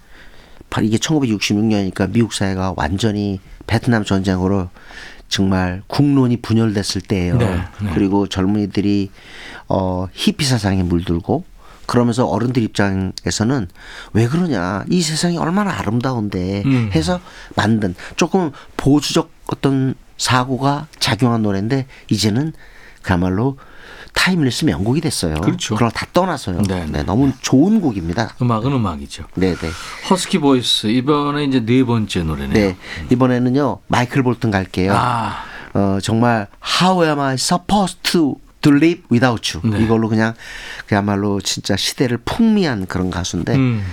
바로 0.69 0.85
이게 0.85 0.97
1966년이니까 0.97 2.11
미국 2.11 2.33
사회가 2.33 2.73
완전히 2.77 3.39
베트남 3.67 4.03
전쟁으로 4.03 4.69
정말 5.27 5.81
국론이 5.87 6.37
분열됐을 6.37 7.01
때예요. 7.01 7.37
네, 7.37 7.61
네. 7.81 7.91
그리고 7.93 8.27
젊은이들이 8.27 9.11
어 9.67 10.07
히피 10.13 10.45
사상에 10.45 10.83
물들고 10.83 11.43
그러면서 11.85 12.25
어른들 12.25 12.63
입장에서는 12.63 13.67
왜 14.13 14.27
그러냐 14.27 14.85
이 14.89 15.01
세상이 15.01 15.37
얼마나 15.37 15.77
아름다운데 15.77 16.63
음. 16.65 16.89
해서 16.93 17.19
만든 17.55 17.95
조금 18.15 18.51
보수적 18.77 19.31
어떤 19.47 19.95
사고가 20.17 20.87
작용한 20.99 21.41
노래인데 21.43 21.87
이제는 22.09 22.53
그야말로 23.01 23.57
timeless 24.15 24.65
명곡이 24.65 25.01
됐어요. 25.01 25.35
그렇죠. 25.35 25.75
그걸 25.75 25.91
다 25.91 26.07
떠나서요. 26.11 26.63
네, 26.63 26.85
네, 26.89 27.03
너무 27.03 27.31
좋은 27.41 27.79
곡입니다. 27.79 28.33
음악은 28.41 28.71
음악이죠. 28.71 29.25
네, 29.35 29.53
네. 29.53 29.69
허스키 30.09 30.39
보이스 30.39 30.87
이번에 30.87 31.43
이제 31.43 31.63
네 31.63 31.83
번째 31.83 32.23
노래네요. 32.23 32.53
네. 32.53 32.77
이번에는요. 33.11 33.79
마이클 33.87 34.23
볼튼 34.23 34.49
갈게요. 34.49 34.93
아, 34.95 35.43
어, 35.73 35.99
정말 36.01 36.47
How 36.81 37.05
am 37.05 37.19
I 37.19 37.35
supposed 37.35 37.99
to 38.03 38.37
to 38.61 38.73
live 38.73 39.03
without 39.11 39.55
you? 39.55 39.69
네. 39.69 39.83
이걸로 39.83 40.09
그냥 40.09 40.33
그야말로 40.87 41.39
진짜 41.39 41.75
시대를 41.75 42.17
풍미한 42.25 42.87
그런 42.87 43.11
가수인데 43.11 43.53
음. 43.55 43.85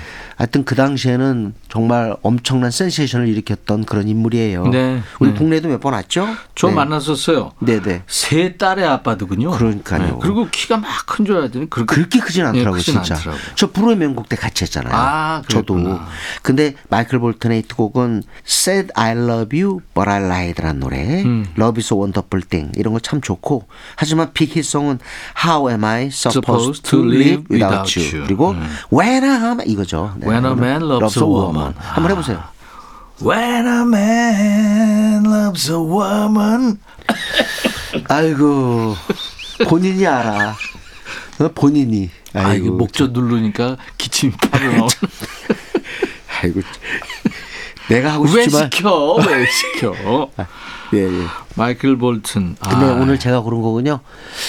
하여튼 0.42 0.64
그 0.64 0.74
당시에는 0.74 1.54
정말 1.68 2.16
엄청난 2.22 2.72
센세이션을 2.72 3.28
일으켰던 3.28 3.84
그런 3.84 4.08
인물이에요. 4.08 4.66
네. 4.66 5.00
우리 5.20 5.30
네. 5.30 5.36
국내도 5.38 5.68
몇 5.68 5.78
번 5.80 5.92
왔죠? 5.92 6.26
저 6.56 6.66
네. 6.66 6.74
만났었어요. 6.74 7.52
네, 7.60 7.80
네. 7.80 8.02
세 8.08 8.56
딸의 8.56 8.84
아빠더군요. 8.84 9.52
그러니까요. 9.52 10.18
그리고 10.18 10.48
키가 10.50 10.78
막 10.78 11.06
큰 11.06 11.24
줄 11.26 11.36
알았더니 11.36 11.70
그렇게 11.70 11.94
그렇게 11.94 12.18
크진 12.18 12.44
않더라고요, 12.44 12.74
예, 12.74 12.78
크진 12.80 12.94
진짜. 12.94 13.14
않더라고요. 13.14 13.42
저 13.54 13.70
불후의 13.70 13.96
명곡 13.98 14.28
때 14.28 14.34
같이 14.34 14.64
했잖아요. 14.64 14.92
아, 14.92 15.42
저도. 15.46 16.00
근데 16.42 16.74
마이클 16.88 17.20
볼튼의 17.20 17.58
히트곡은 17.58 18.24
Said 18.44 18.88
I 18.96 19.12
Love 19.12 19.62
You 19.62 19.80
But 19.94 20.10
I 20.10 20.24
Lied라는 20.24 20.80
노래. 20.80 21.22
음. 21.22 21.46
Love 21.56 21.78
is 21.80 21.94
a 21.94 21.96
Wonderful 21.96 22.42
Thing. 22.48 22.72
이런 22.76 22.92
거 22.94 22.98
참 22.98 23.20
좋고. 23.20 23.68
하지만 23.94 24.32
빅 24.32 24.56
히트송은 24.56 24.98
How 25.46 25.70
am 25.70 25.84
I 25.84 26.06
supposed, 26.06 26.82
to 26.82 26.98
live 27.08 27.44
without 27.48 27.96
you. 27.96 28.24
그리고 28.24 28.56
When 28.92 29.22
I'm 29.22 29.62
이거죠. 29.68 30.14
네. 30.18 30.31
음. 30.32 30.44
When 30.44 30.46
a 30.46 30.52
man 30.52 30.82
loves 30.82 31.18
a 31.18 31.24
woman. 31.26 31.74
한번 31.78 32.10
해보세요. 32.12 32.42
When 33.22 33.66
a 33.66 33.82
man 33.82 35.26
loves 35.26 35.70
a 35.70 35.78
woman. 35.78 36.78
아이고 38.08 38.94
본인이 39.68 40.06
알아. 40.06 40.56
어, 41.40 41.48
본인이. 41.54 42.10
아, 42.34 42.54
이게 42.54 42.68
목젖 42.70 43.12
누르니까 43.12 43.76
기침이 43.98 44.32
바로 44.50 44.64
나오는. 44.66 44.88
아이고. 46.42 46.60
내가 47.88 48.14
하고 48.14 48.24
왜 48.24 48.44
싶지만. 48.44 48.70
시켜? 48.72 49.14
왜 49.16 49.46
시켜? 49.46 50.30
예, 50.94 50.98
예. 50.98 51.26
마이클 51.56 51.96
볼튼. 51.98 52.56
근데 52.60 52.86
아, 52.86 52.92
오늘 52.92 53.18
제가 53.18 53.40
고른 53.40 53.60
거군요. 53.60 54.00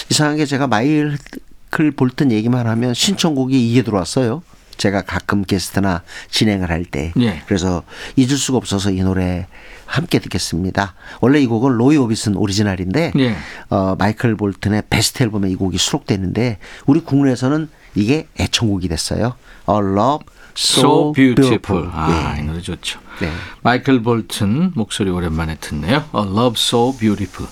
이상하게 0.10 0.46
제가 0.46 0.68
마이클 0.68 1.92
볼튼 1.96 2.32
얘기만 2.32 2.68
하면 2.68 2.94
신청곡이 2.94 3.70
이게 3.72 3.82
들어왔어요. 3.82 4.44
제가 4.78 5.02
가끔 5.02 5.44
게스트나 5.44 6.02
진행을 6.30 6.70
할 6.70 6.86
때. 6.86 7.14
예. 7.20 7.42
그래서 7.46 7.84
잊을 8.16 8.38
수가 8.38 8.58
없어서 8.58 8.92
이 8.92 9.02
노래 9.02 9.48
함께 9.86 10.20
듣겠습니다. 10.20 10.96
원래 11.22 11.40
이 11.40 11.46
곡은 11.46 11.74
로이 11.74 11.98
오비슨 11.98 12.36
오리지널인데 12.36 13.14
예. 13.18 13.36
어, 13.70 13.96
마이클 13.98 14.36
볼튼의 14.36 14.84
베스트 14.90 15.24
앨범에 15.24 15.50
이 15.50 15.56
곡이 15.56 15.78
수록되는데 15.78 16.58
우리 16.86 17.02
국내에서는 17.02 17.70
이게 17.96 18.28
애청곡이 18.40 18.88
됐어요. 18.88 19.36
A 19.70 19.76
Love 19.76 20.26
So, 20.56 20.80
So 20.80 21.12
Beautiful. 21.14 21.60
Beautiful. 21.60 21.90
아, 21.94 22.36
예. 22.38 22.42
이 22.42 22.44
노래 22.46 22.62
좋죠. 22.62 23.00
네. 23.20 23.32
마이클 23.62 24.02
볼튼 24.04 24.72
목소리 24.76 25.10
오랜만에 25.10 25.58
듣네요. 25.60 26.04
A 26.16 26.22
Love 26.22 26.54
So 26.58 26.96
Beautiful. 26.98 27.52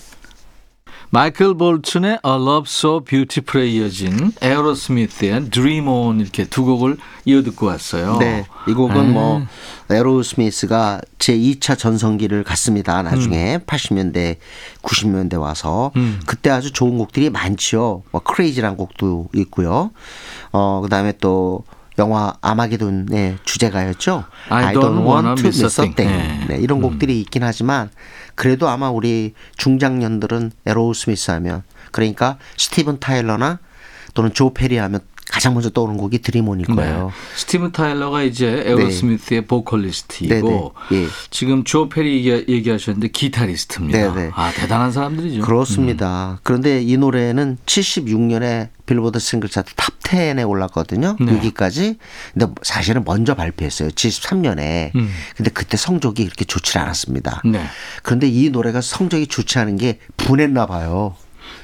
마이클 1.13 1.55
볼튼의 1.57 2.19
A 2.25 2.33
Love 2.35 2.63
So 2.65 3.01
Beautiful에 3.01 3.67
이어진 3.67 4.31
에어로스미스의 4.41 5.49
Dream 5.49 5.85
On 5.89 6.21
이렇게 6.21 6.45
두 6.45 6.63
곡을 6.63 6.95
이어 7.25 7.43
듣고 7.43 7.65
왔어요. 7.65 8.15
네, 8.19 8.45
이 8.65 8.71
곡은 8.71 8.97
아. 8.97 9.03
뭐 9.03 9.41
에로스미스가 9.89 11.01
제 11.19 11.37
2차 11.37 11.77
전성기를 11.77 12.45
갔습니다. 12.45 13.01
나중에 13.01 13.55
음. 13.55 13.59
80년대, 13.65 14.37
90년대 14.81 15.37
와서 15.37 15.91
그때 16.27 16.49
아주 16.49 16.71
좋은 16.71 16.97
곡들이 16.97 17.29
많지요. 17.29 18.03
뭐 18.09 18.21
Crazy란 18.21 18.77
곡도 18.77 19.31
있고요. 19.33 19.91
어 20.53 20.79
그다음에 20.81 21.11
또 21.19 21.65
영화 21.99 22.35
아마게돈의 22.39 23.39
주제가였죠. 23.43 24.23
I 24.47 24.73
don't 24.73 25.05
wanna 25.05 25.33
miss 25.33 25.81
a 25.81 25.93
thing. 25.93 25.97
네. 25.97 26.45
네, 26.47 26.57
이런 26.57 26.81
곡들이 26.81 27.19
있긴 27.19 27.43
하지만 27.43 27.89
그래도 28.35 28.69
아마 28.69 28.89
우리 28.89 29.33
중장년들은 29.57 30.51
에어로스미스 30.65 31.31
하면 31.31 31.63
그러니까 31.91 32.37
스티븐 32.57 32.99
타일러나 32.99 33.59
또는 34.13 34.33
조 34.33 34.53
페리 34.53 34.77
하면 34.77 34.99
가장 35.31 35.53
먼저 35.53 35.69
떠오르는 35.69 35.97
곡이 35.97 36.19
Dream 36.19 36.45
On일 36.45 36.65
거예요. 36.67 37.05
네. 37.05 37.37
스티븐 37.37 37.71
타일러가 37.71 38.21
이제 38.23 38.63
에어로스미스의 38.65 39.45
보컬리스트이고 39.45 40.73
네, 40.89 40.95
네. 40.95 41.03
예. 41.03 41.07
지금 41.29 41.63
조 41.63 41.87
페리 41.87 42.27
얘기, 42.27 42.51
얘기 42.51 42.69
하셨는데 42.69 43.07
기타리스트입니다. 43.07 44.13
네, 44.13 44.25
네. 44.25 44.31
아 44.33 44.51
대단한 44.51 44.91
사람들이죠. 44.91 45.41
그렇습니다. 45.43 46.39
그런데 46.43 46.81
이 46.81 46.97
노래는 46.97 47.57
76년에 47.65 48.69
빌보드 48.85 49.19
싱글 49.19 49.47
차트 49.47 49.73
탑 49.75 49.90
10에 50.11 50.47
올랐거든요. 50.47 51.15
네. 51.19 51.39
6위까지. 51.39 51.97
근데 52.33 52.53
사실은 52.61 53.03
먼저 53.05 53.35
발표했어요. 53.35 53.89
73년에. 53.89 54.93
음. 54.95 55.09
근데 55.35 55.51
그때 55.51 55.77
성적이 55.77 56.25
그렇게 56.25 56.45
좋지 56.45 56.77
않았습니다. 56.77 57.41
네. 57.45 57.63
그런데 58.03 58.27
이 58.27 58.49
노래가 58.49 58.81
성적이 58.81 59.27
좋지 59.27 59.59
않은 59.59 59.77
게 59.77 59.99
분했나 60.17 60.65
봐요. 60.65 61.15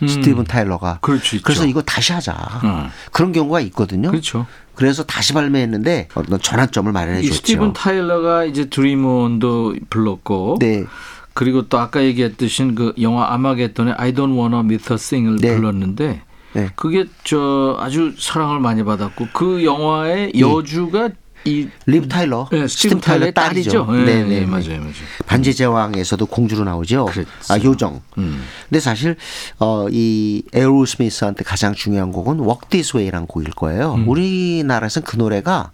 스티븐 0.05 0.45
타일러가. 0.45 0.99
음. 1.07 1.19
수 1.19 1.35
있죠. 1.37 1.43
그래서 1.43 1.65
이거 1.65 1.81
다시 1.81 2.13
하자. 2.13 2.33
음. 2.63 2.89
그런 3.11 3.31
경우가 3.31 3.59
있거든요. 3.61 4.09
그렇죠. 4.09 4.45
그래서 4.75 5.03
다시 5.03 5.33
발매했는데 5.33 6.09
어떤 6.13 6.39
전환점을 6.39 6.91
마련해 6.91 7.21
이 7.21 7.27
줬죠. 7.27 7.35
스티븐 7.35 7.73
타일러가 7.73 8.45
이제 8.45 8.65
드림온도 8.65 9.75
불렀고 9.89 10.57
네. 10.59 10.85
그리고 11.33 11.67
또 11.67 11.79
아까 11.79 12.03
얘기했듯이 12.03 12.63
그 12.75 12.93
영화 13.01 13.33
아마겟돈의 13.33 13.95
I 13.97 14.13
Don't 14.13 14.37
Wanna 14.37 14.59
Miss 14.59 14.91
a 14.91 14.97
Thing을 14.97 15.37
네. 15.37 15.55
불렀는데 15.55 16.21
네. 16.57 16.69
그게 16.75 17.05
저 17.23 17.77
아주 17.79 18.13
사랑을 18.17 18.59
많이 18.59 18.83
받았고 18.83 19.27
그 19.31 19.63
영화의 19.63 20.31
여주가 20.39 21.09
이 21.45 21.69
리브 21.85 22.07
타일러, 22.09 22.49
네, 22.51 22.67
스티븐 22.67 22.99
타일러의 22.99 23.31
딸이죠. 23.33 23.85
네, 23.91 24.03
네, 24.03 24.23
네, 24.23 24.39
네, 24.39 24.45
맞아요, 24.45 24.79
맞아요. 24.79 24.91
반지의 25.27 25.53
제왕에서도 25.55 26.25
공주로 26.25 26.63
나오죠. 26.65 27.05
그랬죠. 27.05 27.29
아 27.49 27.59
요정. 27.63 28.01
음. 28.17 28.43
근데 28.67 28.79
사실 28.79 29.15
어 29.59 29.87
이 29.91 30.41
에어로 30.53 30.85
스미스한테 30.85 31.43
가장 31.43 31.73
중요한 31.73 32.11
곡은 32.11 32.39
Walk 32.39 32.69
This 32.69 32.91
Way라는 32.97 33.27
곡일 33.27 33.51
거예요. 33.51 33.93
음. 33.93 34.09
우리나라에서는 34.09 35.05
그 35.05 35.15
노래가 35.15 35.71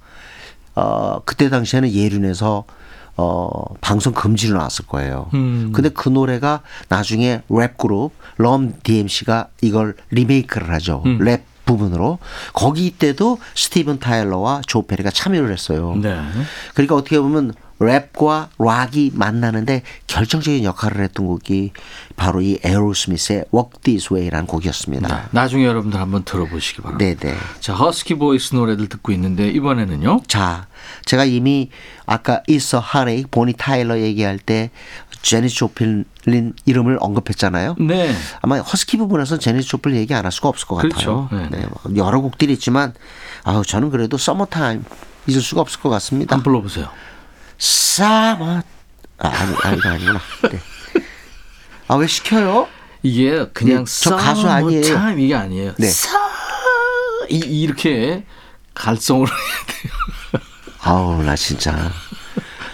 어 0.75 1.21
그때 1.25 1.49
당시에는 1.49 1.91
예륜에서 1.91 2.65
어 3.15 3.75
방송 3.81 4.13
금지로 4.13 4.57
나왔을 4.57 4.85
거예요. 4.87 5.29
음. 5.33 5.71
근데 5.73 5.89
그 5.89 6.09
노래가 6.09 6.61
나중에 6.89 7.41
랩 7.49 7.77
그룹 7.77 8.11
Run 8.37 8.73
DMC가 8.83 9.49
이걸 9.61 9.95
리메이크를 10.11 10.71
하죠. 10.73 11.03
음. 11.05 11.19
랩 11.19 11.43
부분으로 11.65 12.19
거기 12.53 12.91
때도 12.91 13.37
스티븐 13.55 13.99
타일러와 13.99 14.61
조 14.67 14.85
페리가 14.85 15.11
참여를 15.11 15.51
했어요. 15.51 15.95
네. 15.95 16.19
그러니까 16.73 16.95
어떻게 16.95 17.19
보면 17.19 17.53
랩과 17.79 18.49
락이 18.59 19.11
만나는데 19.13 19.83
결정적인 20.07 20.63
역할을 20.63 21.03
했던 21.03 21.25
곡이 21.27 21.71
바로 22.15 22.41
이 22.41 22.59
에어로스미스의 22.63 23.45
Walk 23.53 23.81
This 23.83 24.09
Way라는 24.13 24.47
곡이었습니다. 24.47 25.07
네. 25.07 25.23
나중에 25.31 25.65
여러분들 25.65 25.99
한번 25.99 26.23
들어보시기 26.23 26.81
바랍니다. 26.81 27.05
네, 27.05 27.33
네. 27.33 27.37
자, 27.59 27.73
허스키 27.73 28.15
보이스 28.15 28.55
노래들 28.55 28.87
듣고 28.89 29.11
있는데 29.11 29.49
이번에는요. 29.49 30.21
자, 30.27 30.67
제가 31.05 31.25
이미 31.25 31.69
아까 32.05 32.41
a 32.49 32.55
Heartache, 32.55 33.25
보니 33.29 33.53
타일러 33.53 33.99
얘기할 33.99 34.39
때 34.39 34.71
제니스 35.21 35.55
조플린 35.55 36.53
이름을 36.65 36.97
언급했잖아요. 36.99 37.75
네. 37.79 38.13
아마 38.41 38.59
허스키 38.59 38.97
부분에서는 38.97 39.39
제니스 39.39 39.67
조플린 39.69 39.95
얘기 39.95 40.13
안 40.13 40.25
할 40.25 40.31
수가 40.31 40.49
없을 40.49 40.67
것 40.67 40.75
그렇죠. 40.77 41.27
같아요. 41.29 41.49
네, 41.49 41.59
네. 41.59 41.65
뭐 41.65 41.95
여러 41.95 42.19
곡들이 42.21 42.53
있지만 42.53 42.93
아우 43.43 43.63
저는 43.63 43.89
그래도 43.89 44.17
서머타임 44.17 44.83
잊을 45.27 45.41
수가 45.41 45.61
없을 45.61 45.79
것 45.79 45.89
같습니다. 45.89 46.35
한번 46.35 46.43
불러보세요. 46.51 46.89
Summer 47.57 48.63
아, 49.19 49.27
아니 49.27 49.55
아니 49.63 49.81
아니구나. 49.85 50.19
네. 50.51 50.59
아왜 51.87 52.07
시켜요? 52.07 52.67
이게 53.03 53.47
그냥 53.53 53.85
네, 53.85 54.01
저 54.03 54.15
가수 54.15 54.47
아니에요. 54.49 54.81
time 54.81 55.23
이게 55.23 55.35
아니에요. 55.35 55.73
네. 55.77 55.87
사 55.89 56.17
이, 57.29 57.37
이렇게 57.37 58.25
갈성으로 58.73 59.27
해야 59.27 59.65
돼요. 59.67 59.93
아우 60.83 61.23
나 61.23 61.35
진짜 61.35 61.91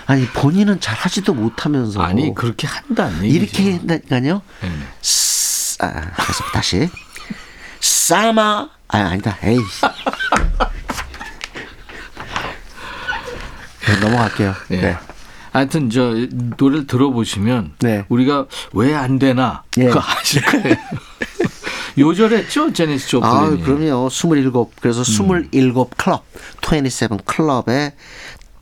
아니 0.07 0.25
본인은 0.27 0.79
잘 0.79 0.95
하지도 0.95 1.33
못하면서 1.33 2.01
아니 2.01 2.33
그렇게 2.33 2.65
한다는 2.67 3.23
얘기죠. 3.23 3.61
이렇게 3.61 3.71
한다니까요. 3.77 4.41
네. 4.61 4.69
스- 5.01 5.77
아, 5.81 6.11
다시 6.53 6.89
사마 7.79 8.67
아 8.87 8.97
아니다 8.97 9.37
에이 9.43 9.59
네, 13.87 13.99
넘어갈게요. 14.01 14.53
예. 14.71 14.81
네. 14.81 14.97
하여튼 15.51 15.89
저 15.89 16.13
노래를 16.57 16.85
들어보시면 16.85 17.73
네. 17.79 18.05
우리가 18.09 18.45
왜 18.73 18.93
안 18.93 19.17
되나 19.19 19.63
예. 19.77 19.85
그거 19.85 19.99
아실 19.99 20.43
거예요. 20.43 20.75
요절했죠 21.99 22.73
제니스 22.73 23.07
조플린이. 23.09 23.61
아, 23.61 23.65
그럼요. 23.65 24.07
27. 24.07 24.51
그래서 24.79 25.01
27 25.01 25.73
클럽, 25.97 26.25
27 26.61 27.09
클럽에 27.25 27.93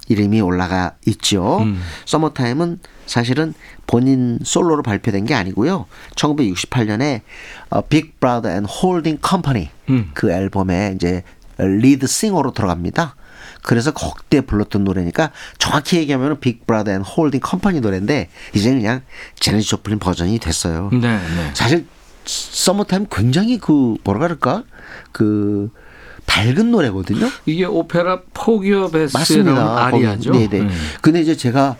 이름이 0.09 0.41
올라가 0.41 0.93
있죠. 1.05 1.59
음. 1.59 1.81
Summertime은 2.05 2.79
사실은 3.05 3.53
본인 3.85 4.39
솔로로 4.43 4.83
발표된 4.83 5.25
게 5.25 5.33
아니고요. 5.33 5.85
1968년에 6.15 7.21
어, 7.69 7.81
Big 7.81 8.19
Brother 8.19 8.49
and 8.51 8.65
Holding 8.65 9.19
Company 9.21 9.69
음. 9.89 10.11
그 10.13 10.31
앨범에 10.31 10.93
이제 10.95 11.23
리드 11.57 12.07
싱어로 12.07 12.51
들어갑니다. 12.53 13.15
그래서 13.63 13.91
그때 13.91 14.41
불렀던 14.41 14.83
노래니까 14.83 15.31
정확히 15.57 15.97
얘기하면 15.97 16.39
Big 16.39 16.65
Brother 16.65 16.91
and 16.91 17.01
Holding 17.01 17.41
Company 17.41 17.81
노래인데 17.81 18.29
이제 18.53 18.73
그냥 18.73 19.01
제니스 19.39 19.67
조플린 19.69 19.99
버전이 19.99 20.39
됐어요. 20.39 20.89
네, 20.93 20.99
네. 20.99 21.51
사실 21.53 21.85
서머타임 22.27 23.07
굉장히 23.11 23.57
그 23.57 23.95
뭐라 24.03 24.19
그럴까 24.19 24.63
그 25.11 25.69
밝은 26.25 26.71
노래거든요. 26.71 27.29
이게 27.45 27.65
오페라 27.65 28.21
베스라는 28.89 29.09
맞습니다. 29.13 29.85
아리아죠. 29.85 30.31
네네. 30.33 30.47
네. 30.47 30.69
근데 31.01 31.21
이제 31.21 31.35
제가 31.35 31.77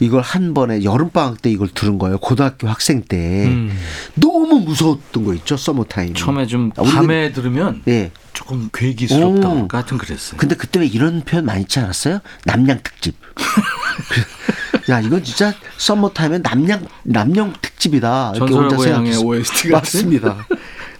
이걸 0.00 0.22
한 0.22 0.54
번에 0.54 0.82
여름 0.82 1.10
방학 1.10 1.42
때 1.42 1.50
이걸 1.50 1.68
들은 1.68 1.98
거예요. 1.98 2.18
고등학교 2.18 2.68
학생 2.68 3.02
때 3.02 3.46
음. 3.46 3.70
너무 4.14 4.60
무서웠던 4.60 5.24
거 5.24 5.34
있죠. 5.34 5.56
서머타임. 5.58 6.14
처음에 6.14 6.46
좀 6.46 6.72
아, 6.76 6.82
밤에 6.82 7.32
들으면 7.32 7.82
예. 7.86 8.10
조금 8.32 8.70
괴기스럽다 8.72 9.48
오. 9.48 9.68
같은 9.68 9.98
그랬어요. 9.98 10.38
근데 10.38 10.54
그때 10.56 10.80
왜 10.80 10.86
이런 10.86 11.20
표현 11.22 11.44
많이 11.44 11.60
있지 11.62 11.78
않았어요? 11.78 12.20
납량 12.46 12.80
특집. 12.82 13.14
야 14.88 15.00
이건 15.00 15.22
진짜 15.22 15.52
Summertime의 15.76 16.40
납량 16.40 16.86
납량 17.02 17.54
특집이다. 17.60 18.32
이렇게 18.36 18.54
혼자 18.54 18.78
생각했어요. 18.78 19.26
OST 19.26 19.68
같은? 19.68 19.72
맞습니다. 19.72 20.46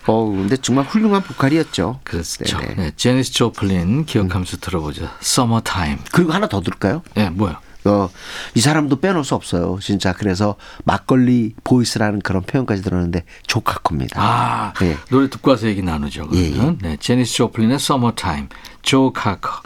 어 0.07 0.25
근데 0.27 0.57
정말 0.59 0.85
훌륭한 0.85 1.23
보컬이었죠. 1.23 2.01
그렇죠. 2.05 2.59
네네. 2.59 2.75
네, 2.75 2.91
제니스 2.97 3.33
조플린 3.33 4.05
기억하면서 4.05 4.59
들어보죠. 4.59 5.09
서머타임. 5.21 5.99
그리고 6.13 6.33
하나 6.33 6.49
더 6.49 6.61
들을까요? 6.61 7.03
예, 7.17 7.25
네, 7.25 7.31
뭐요? 7.31 7.57
어, 7.85 8.11
이 8.55 8.61
사람도 8.61 9.01
빼놓을 9.01 9.25
수 9.25 9.35
없어요. 9.35 9.79
진짜 9.81 10.13
그래서 10.13 10.57
막걸리 10.85 11.55
보이스라는 11.65 12.21
그런 12.21 12.43
표현까지 12.43 12.83
들었는데 12.83 13.25
조 13.47 13.57
카커입니다. 13.57 14.21
아, 14.23 14.73
예. 14.83 14.97
노래 15.11 15.29
듣고 15.31 15.51
와서 15.51 15.67
얘기 15.67 15.83
나누죠. 15.83 16.29
그러면. 16.29 16.79
네, 16.83 16.97
제니스 16.99 17.35
조플린의 17.35 17.79
서머타임, 17.79 18.49
조 18.83 19.13
카커, 19.13 19.63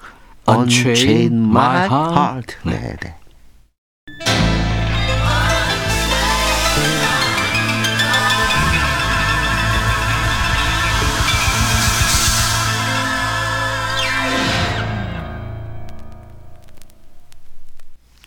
Unchain 0.48 1.32
My 1.32 1.88
Heart. 1.88 2.56
네. 2.64 2.72
네, 2.78 2.96
네. 3.02 3.16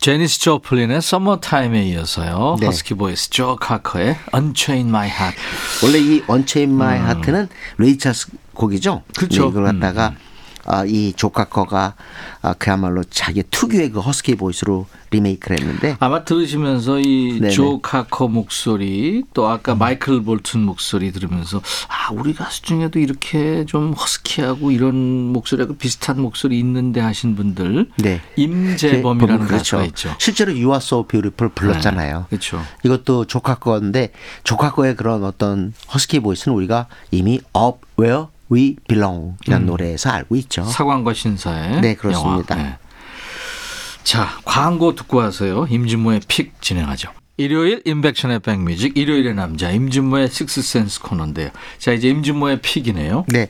제니스 0.08 0.40
조플린의 0.40 1.02
Summertime에 1.02 1.84
이어서요. 1.88 2.56
네. 2.62 2.68
허스키 2.68 2.94
보이스 2.94 3.30
조 3.30 3.58
카커의 3.58 4.16
Unchain 4.34 4.88
My 4.88 5.10
Heart. 5.10 5.38
원래 5.84 6.00
이 6.00 6.24
Unchain 6.28 6.74
My 6.74 6.98
Heart는 6.98 7.50
레이 7.78 7.98
찰스 7.98 8.30
곡이죠. 8.54 9.04
음. 9.06 9.14
그쵸. 9.18 9.44
네, 9.44 9.50
이걸 9.50 9.66
갖다가 9.66 10.06
아, 10.06 10.14
이 10.88 11.14
조 11.16 11.34
카커가 11.34 11.96
아, 12.42 12.54
그야말로 12.54 13.04
자기 13.10 13.44
특유의 13.44 13.92
그 13.92 14.00
허스키 14.00 14.36
보이스로 14.36 14.88
리메이크를 15.12 15.60
했는데 15.60 15.98
아마 16.00 16.24
들으시면서 16.24 17.00
이. 17.00 17.40
조 17.52 17.80
카커 17.82 18.28
목소리 18.28 19.24
또 19.34 19.48
아까 19.48 19.74
마이클 19.74 20.22
볼튼 20.24 20.62
목소리 20.62 21.12
들으면서 21.12 21.62
아 21.88 22.12
우리 22.12 22.34
가수 22.34 22.62
중에도 22.62 23.00
이렇게 23.00 23.66
좀 23.66 23.94
허스키하고 23.94 24.72
이런 24.72 24.96
목소리하고 25.32 25.76
비슷한 25.76 26.22
목소리 26.22 26.60
있는데 26.60 27.00
하신 27.00 27.36
분들 27.36 27.90
네. 27.98 28.22
임재범이라는 28.36 29.46
보면 29.46 29.48
가수가 29.48 29.86
있죠. 29.86 30.16
실제로 30.20 30.52
So 30.78 31.08
Beautiful 31.08 31.54
불렀잖아요. 31.54 32.20
네, 32.20 32.26
그렇죠. 32.30 32.62
이것도 32.84 33.26
조 33.26 33.37
카커 33.37 33.66
꺼인데 33.66 34.12
조카꺼의 34.44 34.96
그런 34.96 35.24
어떤 35.24 35.74
허스키 35.94 36.20
보이스는 36.20 36.56
우리가 36.56 36.88
이미 37.12 37.40
Up 37.56 37.80
Where 38.00 38.28
We 38.52 38.76
Belong이라는 38.88 39.66
노래에서 39.66 40.10
알고 40.10 40.36
있죠. 40.38 40.64
사관과 40.64 41.14
신사의 41.14 41.82
네, 41.82 41.96
그렇습니다. 41.96 42.56
네. 42.56 42.78
자 44.04 44.40
광고 44.46 44.96
듣고 44.96 45.18
와서요. 45.18 45.68
임진모의 45.70 46.22
픽 46.28 46.54
진행하죠. 46.62 47.10
일요일 47.40 47.82
인백션의 47.86 48.40
백뮤직 48.40 48.98
일요일의 48.98 49.36
남자 49.36 49.70
임진모의 49.70 50.30
식스센스 50.32 51.02
코너인데요. 51.02 51.50
자 51.78 51.92
이제 51.92 52.08
임진모의 52.10 52.62
픽이네요. 52.62 53.26
네. 53.28 53.48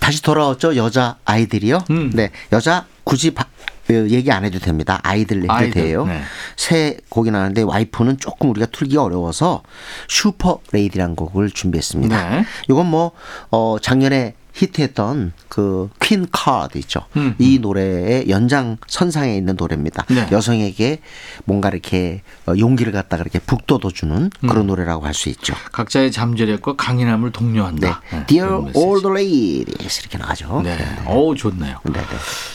다시 0.00 0.22
돌아왔죠. 0.22 0.76
여자 0.76 1.16
아이들이요. 1.24 1.84
음. 1.90 2.10
네. 2.14 2.30
여자 2.52 2.86
굳이 3.04 3.32
바- 3.32 3.44
어, 3.44 3.46
얘기 3.90 4.30
안 4.30 4.44
해도 4.44 4.58
됩니다. 4.58 5.00
아이들 5.02 5.42
해도 5.42 5.52
아이들, 5.52 5.82
돼요. 5.82 6.04
네. 6.06 6.20
새 6.56 6.98
곡이 7.08 7.30
나는데 7.30 7.62
Wife는 7.62 8.18
조금 8.18 8.50
우리가 8.50 8.66
틀기 8.66 8.96
어려워서 8.96 9.62
Super 10.08 10.60
Lady라는 10.72 11.14
곡을 11.16 11.50
준비했습니다. 11.50 12.30
네. 12.30 12.44
이건 12.68 12.86
뭐 12.86 13.12
어, 13.50 13.76
작년에 13.80 14.34
히트했던 14.56 15.32
그 15.48 15.88
Queencard 16.00 16.78
있죠. 16.78 17.00
음. 17.16 17.34
이 17.38 17.58
노래의 17.58 18.28
연장 18.28 18.76
선상에 18.86 19.36
있는 19.36 19.56
노래입니다. 19.58 20.04
네. 20.08 20.28
여성에게 20.30 21.00
뭔가 21.44 21.68
이렇게 21.68 22.22
어, 22.46 22.52
용기를 22.56 22.92
갖다가 22.92 23.22
이렇게 23.22 23.40
북돋워 23.40 23.90
주는 23.92 24.30
음. 24.44 24.48
그런 24.48 24.66
노래라고 24.68 25.04
할 25.04 25.14
수 25.14 25.28
있죠. 25.30 25.54
각자의 25.72 26.12
잠재력과 26.12 26.76
강인함을 26.76 27.32
네. 27.32 27.38
독려한다. 27.38 28.02
네, 28.12 28.26
Dear 28.26 28.48
그런 28.48 28.64
메시지. 28.66 28.78
all 28.84 29.06
ladies 29.08 30.00
이렇게 30.00 30.18
나가죠. 30.18 30.60
네. 30.62 30.78
어우, 31.06 31.34
좋네요. 31.34 31.78
네, 31.84 31.92
네. 31.92 32.00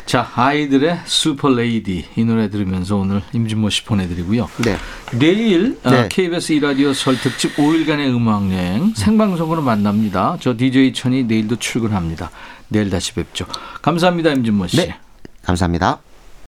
자, 0.05 0.29
아이들의 0.35 0.99
슈퍼 1.05 1.49
레이디 1.49 2.05
이 2.15 2.23
노래 2.23 2.49
들으면서 2.49 2.95
오늘 2.97 3.21
임진모 3.33 3.69
씨 3.69 3.83
보내드리고요. 3.83 4.47
네. 4.63 4.77
내일 5.17 5.77
어, 5.83 5.89
네. 5.89 6.07
KBS 6.09 6.53
이라디오 6.53 6.93
설 6.93 7.17
특집 7.17 7.55
5일간의 7.55 8.15
음악여행 8.15 8.93
생방송으로 8.95 9.61
만납니다. 9.61 10.37
저 10.39 10.55
DJ 10.55 10.93
천이 10.93 11.23
내일도 11.23 11.57
출근합니다. 11.57 12.31
내일 12.69 12.89
다시 12.89 13.13
뵙죠. 13.13 13.45
감사합니다, 13.81 14.31
임진모 14.31 14.67
씨. 14.67 14.77
네. 14.77 14.95
감사합니다. 15.43 15.99